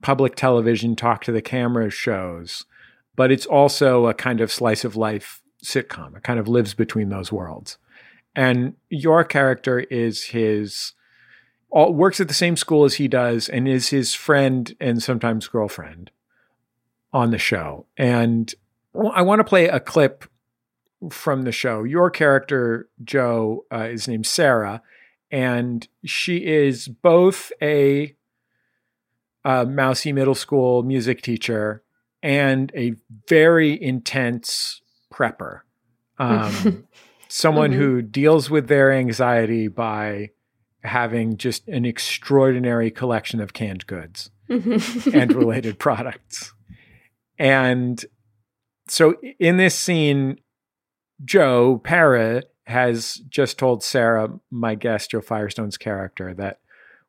[0.02, 2.64] public television talk to the camera shows.
[3.14, 6.16] But it's also a kind of slice of life sitcom.
[6.16, 7.78] It kind of lives between those worlds.
[8.34, 10.92] And your character is his,
[11.76, 15.46] all, works at the same school as he does and is his friend and sometimes
[15.46, 16.10] girlfriend
[17.12, 17.86] on the show.
[17.96, 18.54] And
[19.14, 20.24] I want to play a clip
[21.10, 21.84] from the show.
[21.84, 24.80] Your character, Jo, uh, is named Sarah,
[25.30, 28.14] and she is both a,
[29.44, 31.82] a mousy middle school music teacher
[32.22, 32.94] and a
[33.28, 34.80] very intense
[35.12, 35.60] prepper.
[36.18, 36.86] Um,
[37.28, 37.76] someone Mhm.
[37.76, 40.30] who deals with their anxiety by
[40.86, 45.16] having just an extraordinary collection of canned goods mm-hmm.
[45.16, 46.52] and related products.
[47.38, 48.04] And
[48.88, 50.38] so in this scene,
[51.24, 56.60] Joe Pera has just told Sarah, my guest, Jo Firestone's character, that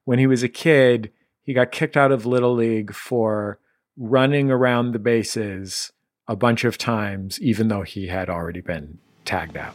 [0.06, 1.12] when he was a kid,
[1.44, 3.60] he got kicked out of Little League for
[3.98, 5.92] running around the bases
[6.28, 9.74] a bunch of times, even though he had already been tagged out.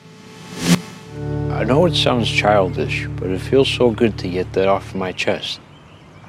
[1.15, 5.13] I know it sounds childish, but it feels so good to get that off my
[5.13, 5.61] chest.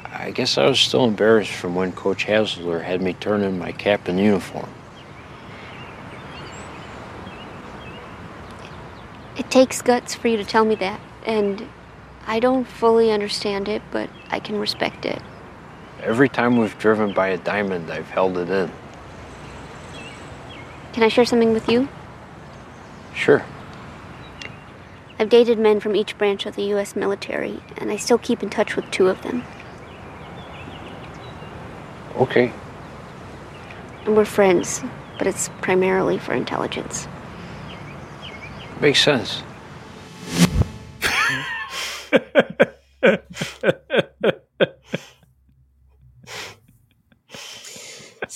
[0.03, 3.71] I guess I was still embarrassed from when Coach Hasler had me turn in my
[3.71, 4.69] cap and uniform.
[9.37, 11.67] It takes guts for you to tell me that, and
[12.27, 15.21] I don't fully understand it, but I can respect it.
[16.01, 18.69] Every time we've driven by a diamond, I've held it in.
[20.91, 21.87] Can I share something with you?
[23.15, 23.43] Sure.
[25.19, 26.95] I've dated men from each branch of the U.S.
[26.95, 29.43] military, and I still keep in touch with two of them.
[32.15, 32.51] Okay.
[34.05, 34.83] And we're friends,
[35.17, 37.07] but it's primarily for intelligence.
[38.81, 39.43] Makes sense.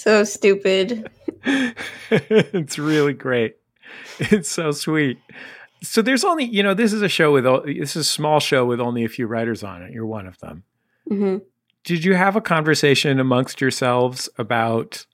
[0.07, 1.09] So stupid.
[2.11, 3.57] it's really great.
[4.19, 5.17] It's so sweet.
[5.82, 8.65] So there's only, you know, this is a show with, this is a small show
[8.65, 9.91] with only a few writers on it.
[9.91, 10.63] You're one of them.
[11.07, 11.38] hmm
[11.84, 15.05] Did you have a conversation amongst yourselves about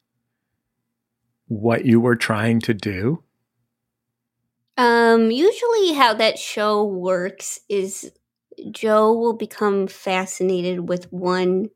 [1.47, 3.23] what you were trying to do?
[4.77, 8.11] Um, usually how that show works is
[8.71, 11.69] Joe will become fascinated with one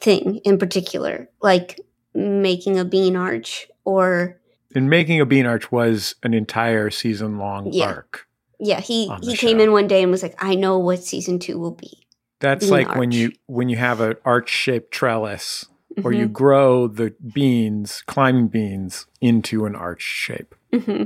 [0.00, 1.80] thing in particular, like
[2.14, 4.40] making a bean arch or
[4.74, 7.86] And making a bean arch was an entire season long Yeah.
[7.86, 8.26] arc.
[8.58, 9.64] yeah, he he came show.
[9.64, 12.06] in one day and was like, "I know what season 2 will be."
[12.40, 15.66] That's Bean like when you when you have an arch shaped trellis
[16.04, 16.32] or you Mhm.
[16.32, 20.54] grow the beans, climbing beans, into an arch shape.
[20.72, 21.04] hmm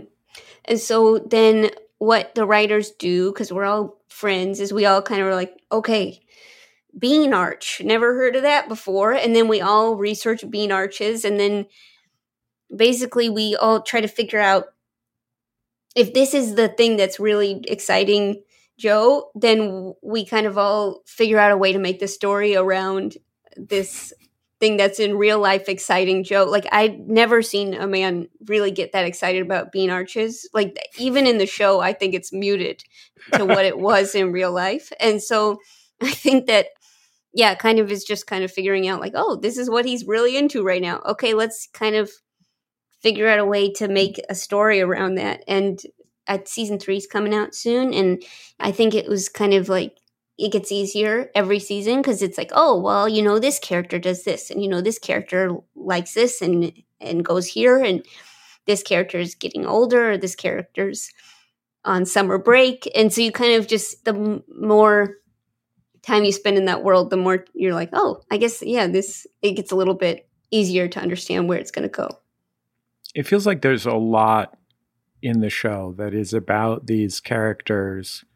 [0.66, 5.20] And so then what the writers do, because we're all friends, is we all kind
[5.20, 6.20] of are like, okay,
[6.98, 9.12] bean arch, never heard of that before.
[9.12, 11.24] And then we all research bean arches.
[11.24, 11.66] And then
[12.74, 14.66] basically we all try to figure out
[15.94, 18.42] if this is the thing that's really exciting
[18.78, 23.16] Joe, then we kind of all figure out a way to make the story around
[23.56, 24.12] this
[24.60, 26.44] thing that's in real life exciting Joe.
[26.44, 30.48] Like I'd never seen a man really get that excited about bean arches.
[30.52, 32.82] Like even in the show, I think it's muted
[33.32, 34.92] to what it was in real life.
[35.00, 35.60] And so
[36.02, 36.66] I think that
[37.32, 40.06] yeah, kind of is just kind of figuring out like, oh, this is what he's
[40.06, 41.02] really into right now.
[41.04, 42.10] Okay, let's kind of
[43.06, 45.44] figure out a way to make a story around that.
[45.46, 45.80] And
[46.26, 48.20] at season three is coming out soon, and
[48.58, 49.96] I think it was kind of like
[50.36, 54.24] it gets easier every season because it's like, oh, well, you know, this character does
[54.24, 58.04] this, and you know, this character likes this and and goes here, and
[58.66, 61.12] this character is getting older, or this character's
[61.84, 65.14] on summer break, and so you kind of just the more
[66.02, 69.28] time you spend in that world, the more you're like, oh, I guess yeah, this
[69.42, 72.08] it gets a little bit easier to understand where it's going to go.
[73.16, 74.58] It feels like there's a lot
[75.22, 78.26] in the show that is about these characters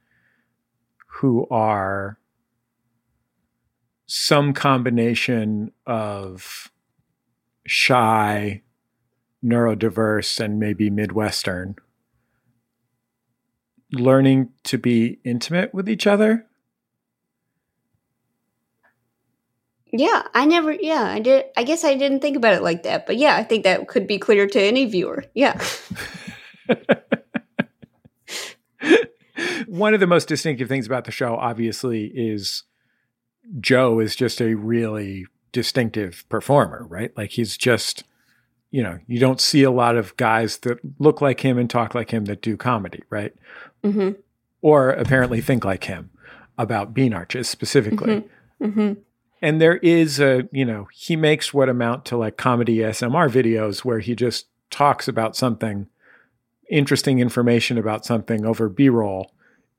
[1.18, 2.18] who are
[4.07, 6.72] some combination of
[7.66, 8.62] shy,
[9.45, 11.76] neurodiverse, and maybe Midwestern,
[13.93, 16.47] learning to be intimate with each other.
[19.93, 20.72] Yeah, I never.
[20.72, 21.47] Yeah, I did.
[21.57, 24.07] I guess I didn't think about it like that, but yeah, I think that could
[24.07, 25.24] be clear to any viewer.
[25.34, 25.61] Yeah.
[29.66, 32.64] One of the most distinctive things about the show, obviously, is
[33.61, 37.16] Joe is just a really distinctive performer, right?
[37.16, 38.05] Like he's just,
[38.70, 41.95] you know, you don't see a lot of guys that look like him and talk
[41.95, 43.32] like him that do comedy, right?
[43.82, 44.11] hmm
[44.62, 46.11] Or apparently think like him
[46.59, 48.24] about bean arches specifically.
[48.61, 48.93] hmm
[49.43, 53.80] And there is a, you know, he makes what amount to like comedy ASMR videos
[53.80, 55.86] where he just talks about something,
[56.70, 59.32] interesting information about something over B roll.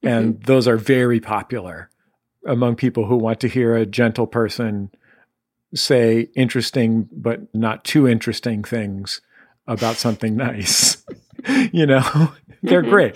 [0.04, 1.90] And those are very popular
[2.48, 4.90] among people who want to hear a gentle person
[5.76, 9.22] say interesting but not too interesting things
[9.68, 11.06] about something nice.
[11.72, 12.02] you know,
[12.64, 12.90] they're Mhm.
[12.90, 13.16] great.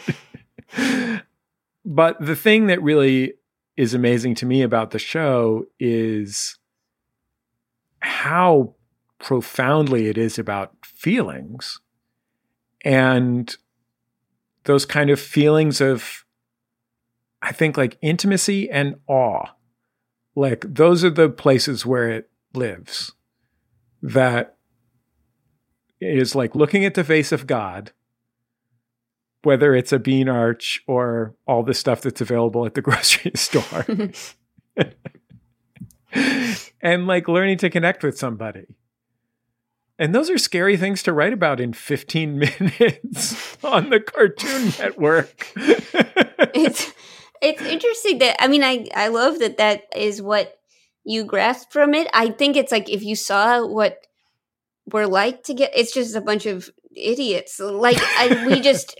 [1.83, 3.33] But the thing that really
[3.78, 6.57] is amazing to me about the show is
[7.99, 8.76] how
[9.19, 11.82] profoundly it is about feelings.
[12.84, 13.55] And
[14.65, 16.26] those kind of feelings of,
[17.41, 19.45] I think, like intimacy and awe.
[20.36, 23.13] Like, those are the places where it lives.
[24.01, 24.57] That
[25.99, 27.91] is like looking at the face of God,
[29.45, 33.85] whether it's a bean arch or all the stuff that's available at the grocery store.
[36.81, 38.65] and like learning to connect with somebody.
[39.97, 45.51] And those are scary things to write about in 15 minutes on the Cartoon Network.
[45.55, 46.91] it's
[47.41, 50.57] it's interesting that I mean I I love that that is what
[51.05, 52.07] you grasp from it.
[52.13, 53.99] I think it's like if you saw what
[54.91, 57.59] we're like to get it's just a bunch of idiots.
[57.59, 58.95] Like I, we just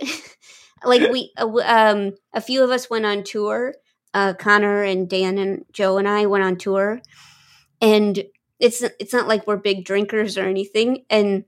[0.86, 3.76] like we uh, um a few of us went on tour.
[4.14, 7.02] Uh Conner and Dan and Joe and I went on tour.
[7.82, 8.24] And
[8.60, 11.06] it's it's not like we're big drinkers or anything.
[11.10, 11.46] And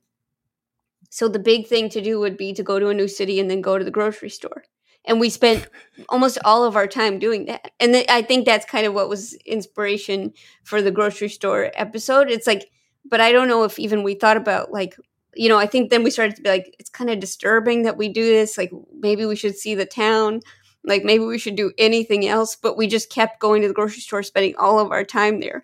[1.10, 3.50] so the big thing to do would be to go to a new city and
[3.50, 4.64] then go to the grocery store.
[5.06, 5.68] And we spent
[6.10, 7.72] almost all of our time doing that.
[7.80, 10.34] And th- i think that's kind of what was inspiration
[10.64, 12.30] for the grocery store episode.
[12.30, 12.70] It's like
[13.10, 14.96] but i don't know if even we thought about like
[15.38, 17.98] you know i think then we started to be like it's kind of disturbing that
[17.98, 20.40] we do this like maybe we should see the town
[20.84, 24.02] like maybe we should do anything else but we just kept going to the grocery
[24.02, 25.64] store spending all of our time there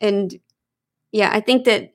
[0.00, 0.38] and
[1.12, 1.92] yeah, I think that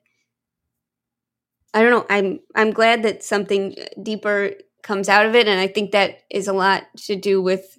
[1.74, 2.06] I don't know.
[2.08, 6.20] I'm I'm glad that something uh, deeper comes out of it, and I think that
[6.30, 7.76] is a lot to do with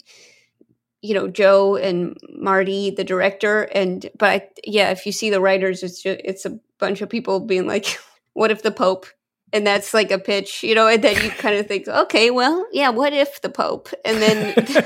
[1.01, 5.41] you know Joe and Marty, the director, and but I, yeah, if you see the
[5.41, 7.97] writers, it's just, it's a bunch of people being like,
[8.37, 9.07] "What if the Pope?"
[9.51, 12.67] And that's like a pitch, you know, and then you kind of think, okay, well,
[12.73, 13.89] yeah, what if the Pope?
[14.03, 14.53] And then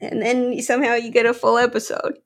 [0.00, 2.18] and then somehow you get a full episode.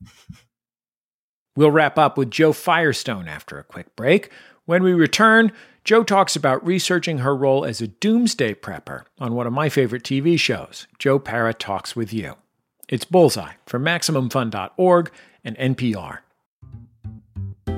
[1.56, 4.30] We'll wrap up with Jo Firestone after a quick break.
[4.64, 5.52] When we return,
[5.84, 10.04] Jo talks about researching her role as a doomsday prepper on one of my favorite
[10.04, 12.36] TV shows, Joe Pera Talks with You.
[12.88, 15.10] It's Bullseye from MaximumFun.org
[15.44, 16.18] and NPR.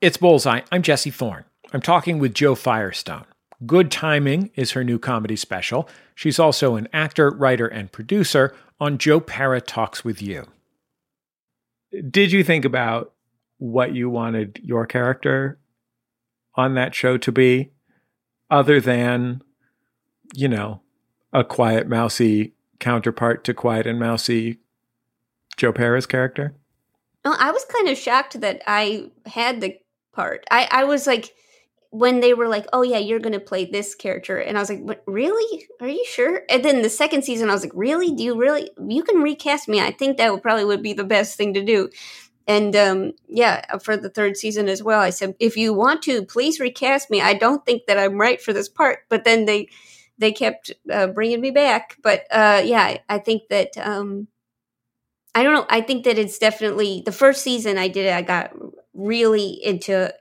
[0.00, 0.60] It's Bullseye.
[0.70, 1.44] I'm Jesse Thorn.
[1.72, 3.24] I'm talking with Jo Firestone.
[3.66, 5.88] Good Timing is her new comedy special.
[6.14, 10.46] She's also an actor, writer, and producer on Joe Pera Talks with You.
[12.08, 13.12] Did you think about
[13.56, 15.58] what you wanted your character
[16.54, 17.72] on that show to be,
[18.48, 19.42] other than,
[20.32, 20.80] you know,
[21.32, 24.60] a quiet, mousy counterpart to quiet and mousy
[25.56, 26.54] Joe Pera's character?
[27.24, 29.76] Well, I was kind of shocked that I had the
[30.18, 30.44] part.
[30.50, 31.32] I, I was like,
[31.90, 34.84] when they were like, "Oh yeah, you're gonna play this character," and I was like,
[34.84, 35.66] "But really?
[35.80, 38.10] Are you sure?" And then the second season, I was like, "Really?
[38.12, 38.70] Do you really?
[38.86, 39.80] You can recast me.
[39.80, 41.88] I think that would probably would be the best thing to do."
[42.48, 46.24] And um, yeah, for the third season as well, I said, "If you want to,
[46.24, 47.22] please recast me.
[47.22, 49.68] I don't think that I'm right for this part." But then they
[50.18, 51.96] they kept uh, bringing me back.
[52.02, 54.28] But uh, yeah, I think that um,
[55.34, 55.66] I don't know.
[55.70, 58.12] I think that it's definitely the first season I did it.
[58.14, 58.52] I got
[58.98, 60.12] really into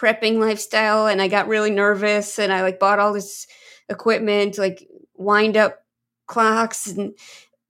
[0.00, 3.46] prepping lifestyle and I got really nervous and I like bought all this
[3.88, 5.84] equipment like wind up
[6.26, 7.14] clocks and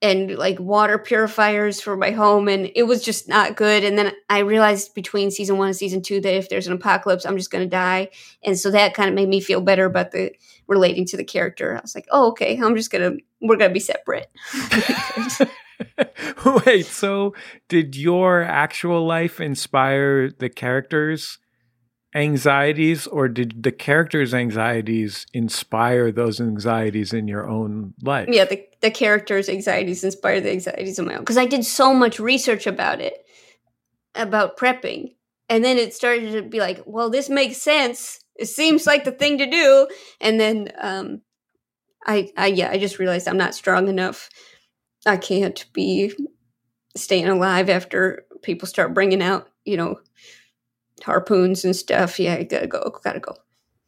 [0.01, 4.13] and like water purifiers for my home and it was just not good and then
[4.29, 7.51] I realized between season 1 and season 2 that if there's an apocalypse I'm just
[7.51, 8.11] going to die
[8.43, 10.33] and so that kind of made me feel better about the
[10.69, 11.77] relating to the character.
[11.77, 12.59] I was like, "Oh, okay.
[12.59, 14.31] I'm just going to we're going to be separate."
[16.67, 17.35] Wait, so
[17.69, 21.39] did your actual life inspire the characters'
[22.15, 28.29] anxieties, or did the characters' anxieties inspire those anxieties in your own life?
[28.31, 31.21] Yeah, the, the characters' anxieties inspire the anxieties of my own.
[31.21, 33.15] Because I did so much research about it,
[34.15, 35.15] about prepping.
[35.49, 38.21] And then it started to be like, well, this makes sense.
[38.37, 39.89] It seems like the thing to do.
[40.21, 41.23] And then um,
[42.07, 44.29] I, I, yeah, I just realized I'm not strong enough
[45.07, 46.15] I can't be
[46.97, 50.01] staying alive after people start bringing out you know,
[51.03, 52.19] harpoons and stuff.
[52.19, 53.37] Yeah, you gotta go, gotta go.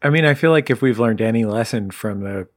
[0.02, 2.48] I mean, I feel like if we've learned any lesson from the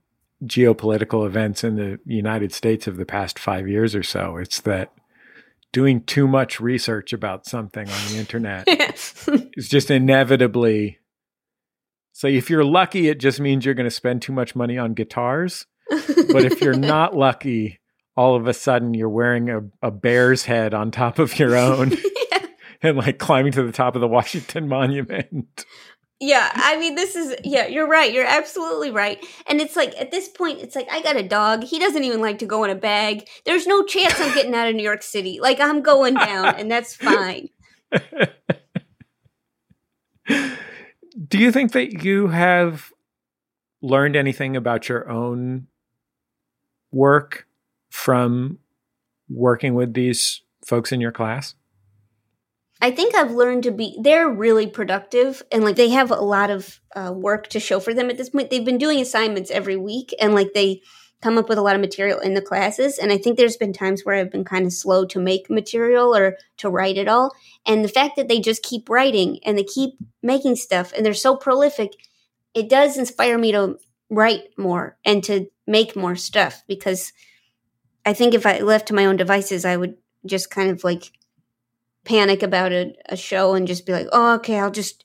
[0.43, 4.93] geopolitical events in the United States of the past five years or so, it's that
[5.71, 8.67] doing too much research about something on the internet
[9.55, 10.99] is just inevitably.
[12.13, 14.93] So if you're lucky, it just means you're going to spend too much money on
[14.93, 15.65] guitars.
[15.89, 17.79] but if you're not lucky,
[18.17, 21.93] all of a sudden you're wearing a, a bear's head on top of your own
[22.81, 25.65] and like climbing to the top of the Washington Monument.
[26.19, 28.11] Yeah, I mean, this is, yeah, you're right.
[28.11, 29.23] You're absolutely right.
[29.45, 31.63] And it's like, at this point, it's like, I got a dog.
[31.63, 33.27] He doesn't even like to go in a bag.
[33.45, 35.37] There's no chance I'm getting out of New York City.
[35.39, 37.49] Like, I'm going down, and that's fine.
[40.25, 42.91] Do you think that you have
[43.83, 45.67] learned anything about your own
[46.91, 47.46] work
[47.97, 48.59] from
[49.27, 51.55] working with these folks in your class?
[52.79, 56.51] I think I've learned to be, they're really productive and like they have a lot
[56.51, 58.51] of uh, work to show for them at this point.
[58.51, 60.81] They've been doing assignments every week and like they
[61.23, 62.99] come up with a lot of material in the classes.
[62.99, 66.15] And I think there's been times where I've been kind of slow to make material
[66.15, 67.33] or to write it all.
[67.65, 71.15] And the fact that they just keep writing and they keep making stuff and they're
[71.15, 71.93] so prolific,
[72.53, 73.79] it does inspire me to
[74.11, 77.11] write more and to make more stuff because
[78.07, 81.11] I think if I left to my own devices, I would just kind of like
[82.05, 85.03] panic about a, a show and just be like, oh, okay, I'll just,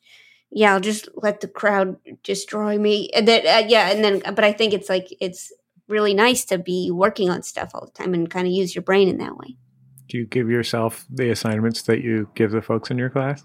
[0.52, 3.10] yeah, I'll just let the crowd destroy me.
[3.12, 5.52] And then, uh, yeah, and then, but I think it's like, it's
[5.88, 8.82] really nice to be working on stuff all the time and kind of use your
[8.82, 9.56] brain in that way.
[10.08, 13.44] Do you give yourself the assignments that you give the folks in your class?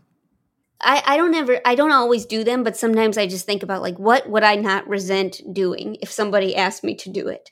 [0.79, 3.81] I, I don't ever I don't always do them, but sometimes I just think about
[3.81, 7.49] like what would I not resent doing if somebody asked me to do it.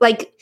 [0.00, 0.32] Like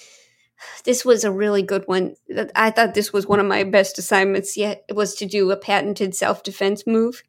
[0.84, 2.16] this was a really good one.
[2.54, 4.84] I thought this was one of my best assignments yet.
[4.88, 7.22] It was to do a patented self defense move.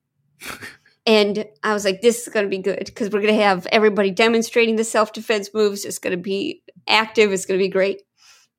[1.06, 3.68] and I was like, this is going to be good because we're going to have
[3.68, 5.86] everybody demonstrating the self defense moves.
[5.86, 7.32] It's going to be active.
[7.32, 8.02] It's going to be great.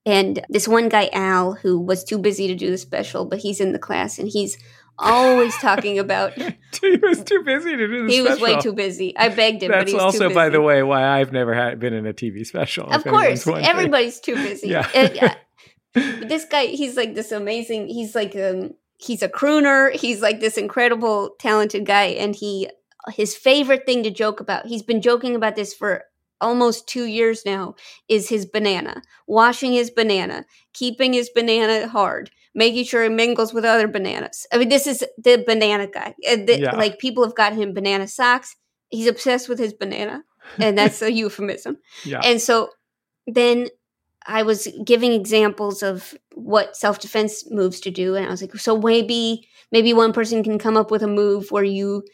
[0.07, 3.61] And this one guy, Al, who was too busy to do the special, but he's
[3.61, 4.57] in the class and he's
[4.99, 6.33] always talking about.
[6.81, 8.33] he was too busy to do the he special.
[8.33, 9.17] was way too busy.
[9.17, 9.71] I begged him.
[9.71, 12.89] That's also, too by the way, why I've never had been in a TV special.
[12.89, 14.69] Of course, everybody's too busy.
[14.69, 14.89] Yeah.
[14.95, 15.35] And, uh,
[15.95, 17.89] but this guy, he's like this amazing.
[17.89, 19.93] He's like um, he's a crooner.
[19.93, 22.69] He's like this incredible, talented guy, and he
[23.09, 24.67] his favorite thing to joke about.
[24.67, 26.05] He's been joking about this for
[26.41, 27.75] almost two years now
[28.09, 33.65] is his banana washing his banana keeping his banana hard making sure it mingles with
[33.65, 34.47] other bananas.
[34.51, 36.15] I mean, this is the banana guy.
[36.29, 36.75] Uh, the, yeah.
[36.75, 38.57] Like people have got him banana socks.
[38.89, 40.25] He's obsessed with his banana,
[40.59, 41.77] and that's a euphemism.
[42.05, 42.23] Yeah.
[42.25, 42.71] And so
[43.27, 43.69] then
[44.27, 48.57] I was giving examples of what self defense moves to do, and I was like,
[48.57, 52.05] so maybe maybe one person can come up with a move where you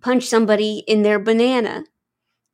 [0.00, 1.84] punch somebody in their banana,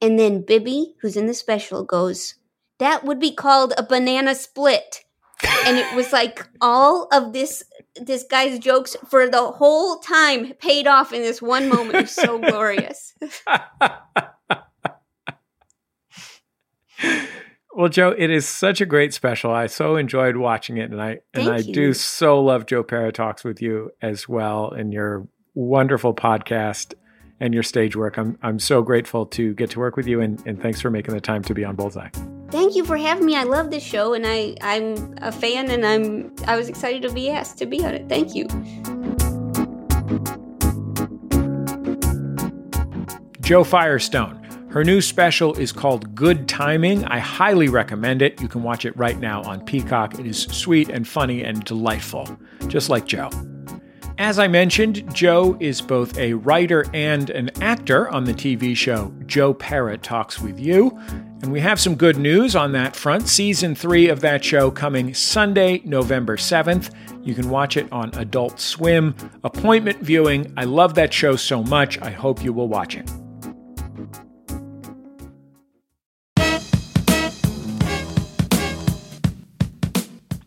[0.01, 2.35] and then Bibby, who's in the special, goes,
[2.79, 5.05] "That would be called a banana split."
[5.67, 7.63] and it was like all of this
[7.97, 11.95] this guy's jokes for the whole time paid off in this one moment.
[11.95, 13.15] It was so glorious.
[17.75, 19.51] well, Jo, it is such a great special.
[19.51, 21.73] I so enjoyed watching it, and I Thank and I you.
[21.73, 26.95] do so love Joe Pera talks with you as well, and your wonderful podcast
[27.41, 28.19] and your stage work.
[28.19, 31.15] I'm I'm so grateful to get to work with you, and, and thanks for making
[31.15, 32.11] the time to be on Bullseye.
[32.51, 33.37] Thank you for having me.
[33.37, 37.13] I love this show, and I I'm a fan, and I'm I was excited to
[37.13, 38.09] be asked to be on it.
[38.09, 38.47] Thank you.
[43.41, 44.37] Jo Firestone.
[44.71, 47.05] Her new special is called Good Timing.
[47.07, 48.41] I highly recommend it.
[48.41, 50.21] You can watch it right now on Peacock.
[50.21, 52.39] It is sweet and funny and delightful,
[52.69, 53.31] just like Jo.
[54.21, 59.11] As I mentioned, Jo is both a writer and an actor on the TV show
[59.25, 60.95] Joe Pera Talks with You.
[61.41, 63.29] And we have some good news on that front.
[63.29, 66.95] Season three of that show coming Sunday, November 7th.
[67.25, 69.15] You can watch it on Adult Swim.
[69.43, 70.53] Appointment viewing.
[70.55, 71.99] I love that show so much.
[72.03, 73.11] I hope you will watch it.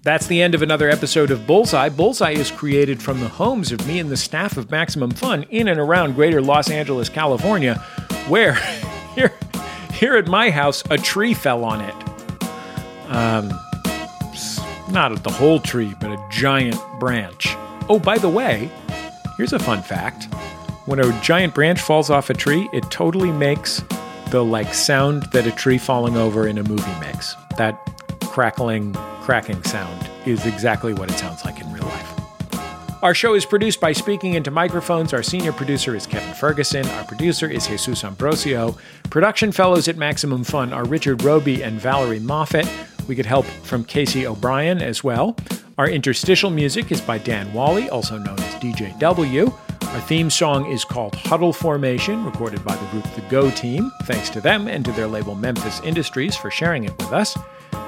[0.04, 1.88] That's the end of another episode of Bullseye.
[1.88, 5.70] Bullseye is created from the homes of me and the staff of Maximum Fun in
[5.70, 7.76] and around greater Los Angeles, California,
[8.28, 8.56] where
[9.16, 9.32] here,
[9.93, 11.95] here at my house, a tree fell on it.
[13.08, 13.49] Um,
[14.91, 17.56] not the whole tree, but a giant branch.
[17.88, 18.70] Oh, by the way,
[19.38, 20.26] here's a fun fact.
[20.86, 23.82] When a giant branch falls off a tree, it totally makes
[24.32, 27.38] the like sound that a tree falling over in a movie makes.
[27.58, 27.80] That
[28.34, 33.04] crackling cracking sound is exactly what it sounds like in real life.
[33.04, 35.14] Our show is produced by Speaking Into Microphones.
[35.14, 36.84] Our senior producer is Kevin Ferguson.
[36.88, 38.76] Our producer is Jesus Ambrosio.
[39.12, 42.68] Production fellows at Maximum Fun are Richard Roby and Valerie Moffett.
[43.08, 45.38] We get help from Casey O'Brien as well.
[45.78, 49.54] Our interstitial music is by Dan Wally, also known as DJW.
[49.84, 53.92] Our theme song is called Huddle Formation, recorded by the group The Go Team.
[54.06, 57.38] Thanks to them and to their label Memphis Industries for sharing it with us.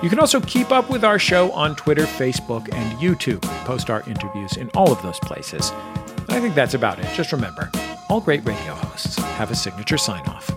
[0.01, 3.41] You can also keep up with our show on Twitter, Facebook, and YouTube.
[3.43, 5.71] We post our interviews in all of those places.
[6.29, 7.07] I think that's about it.
[7.13, 7.71] Just remember,
[8.09, 10.51] all great radio hosts have a signature sign off.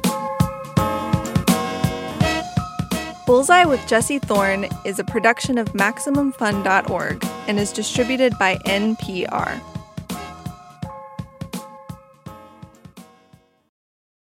[3.27, 9.61] Bullseye with Jesse Thorn is a production of MaximumFun.org and is distributed by NPR.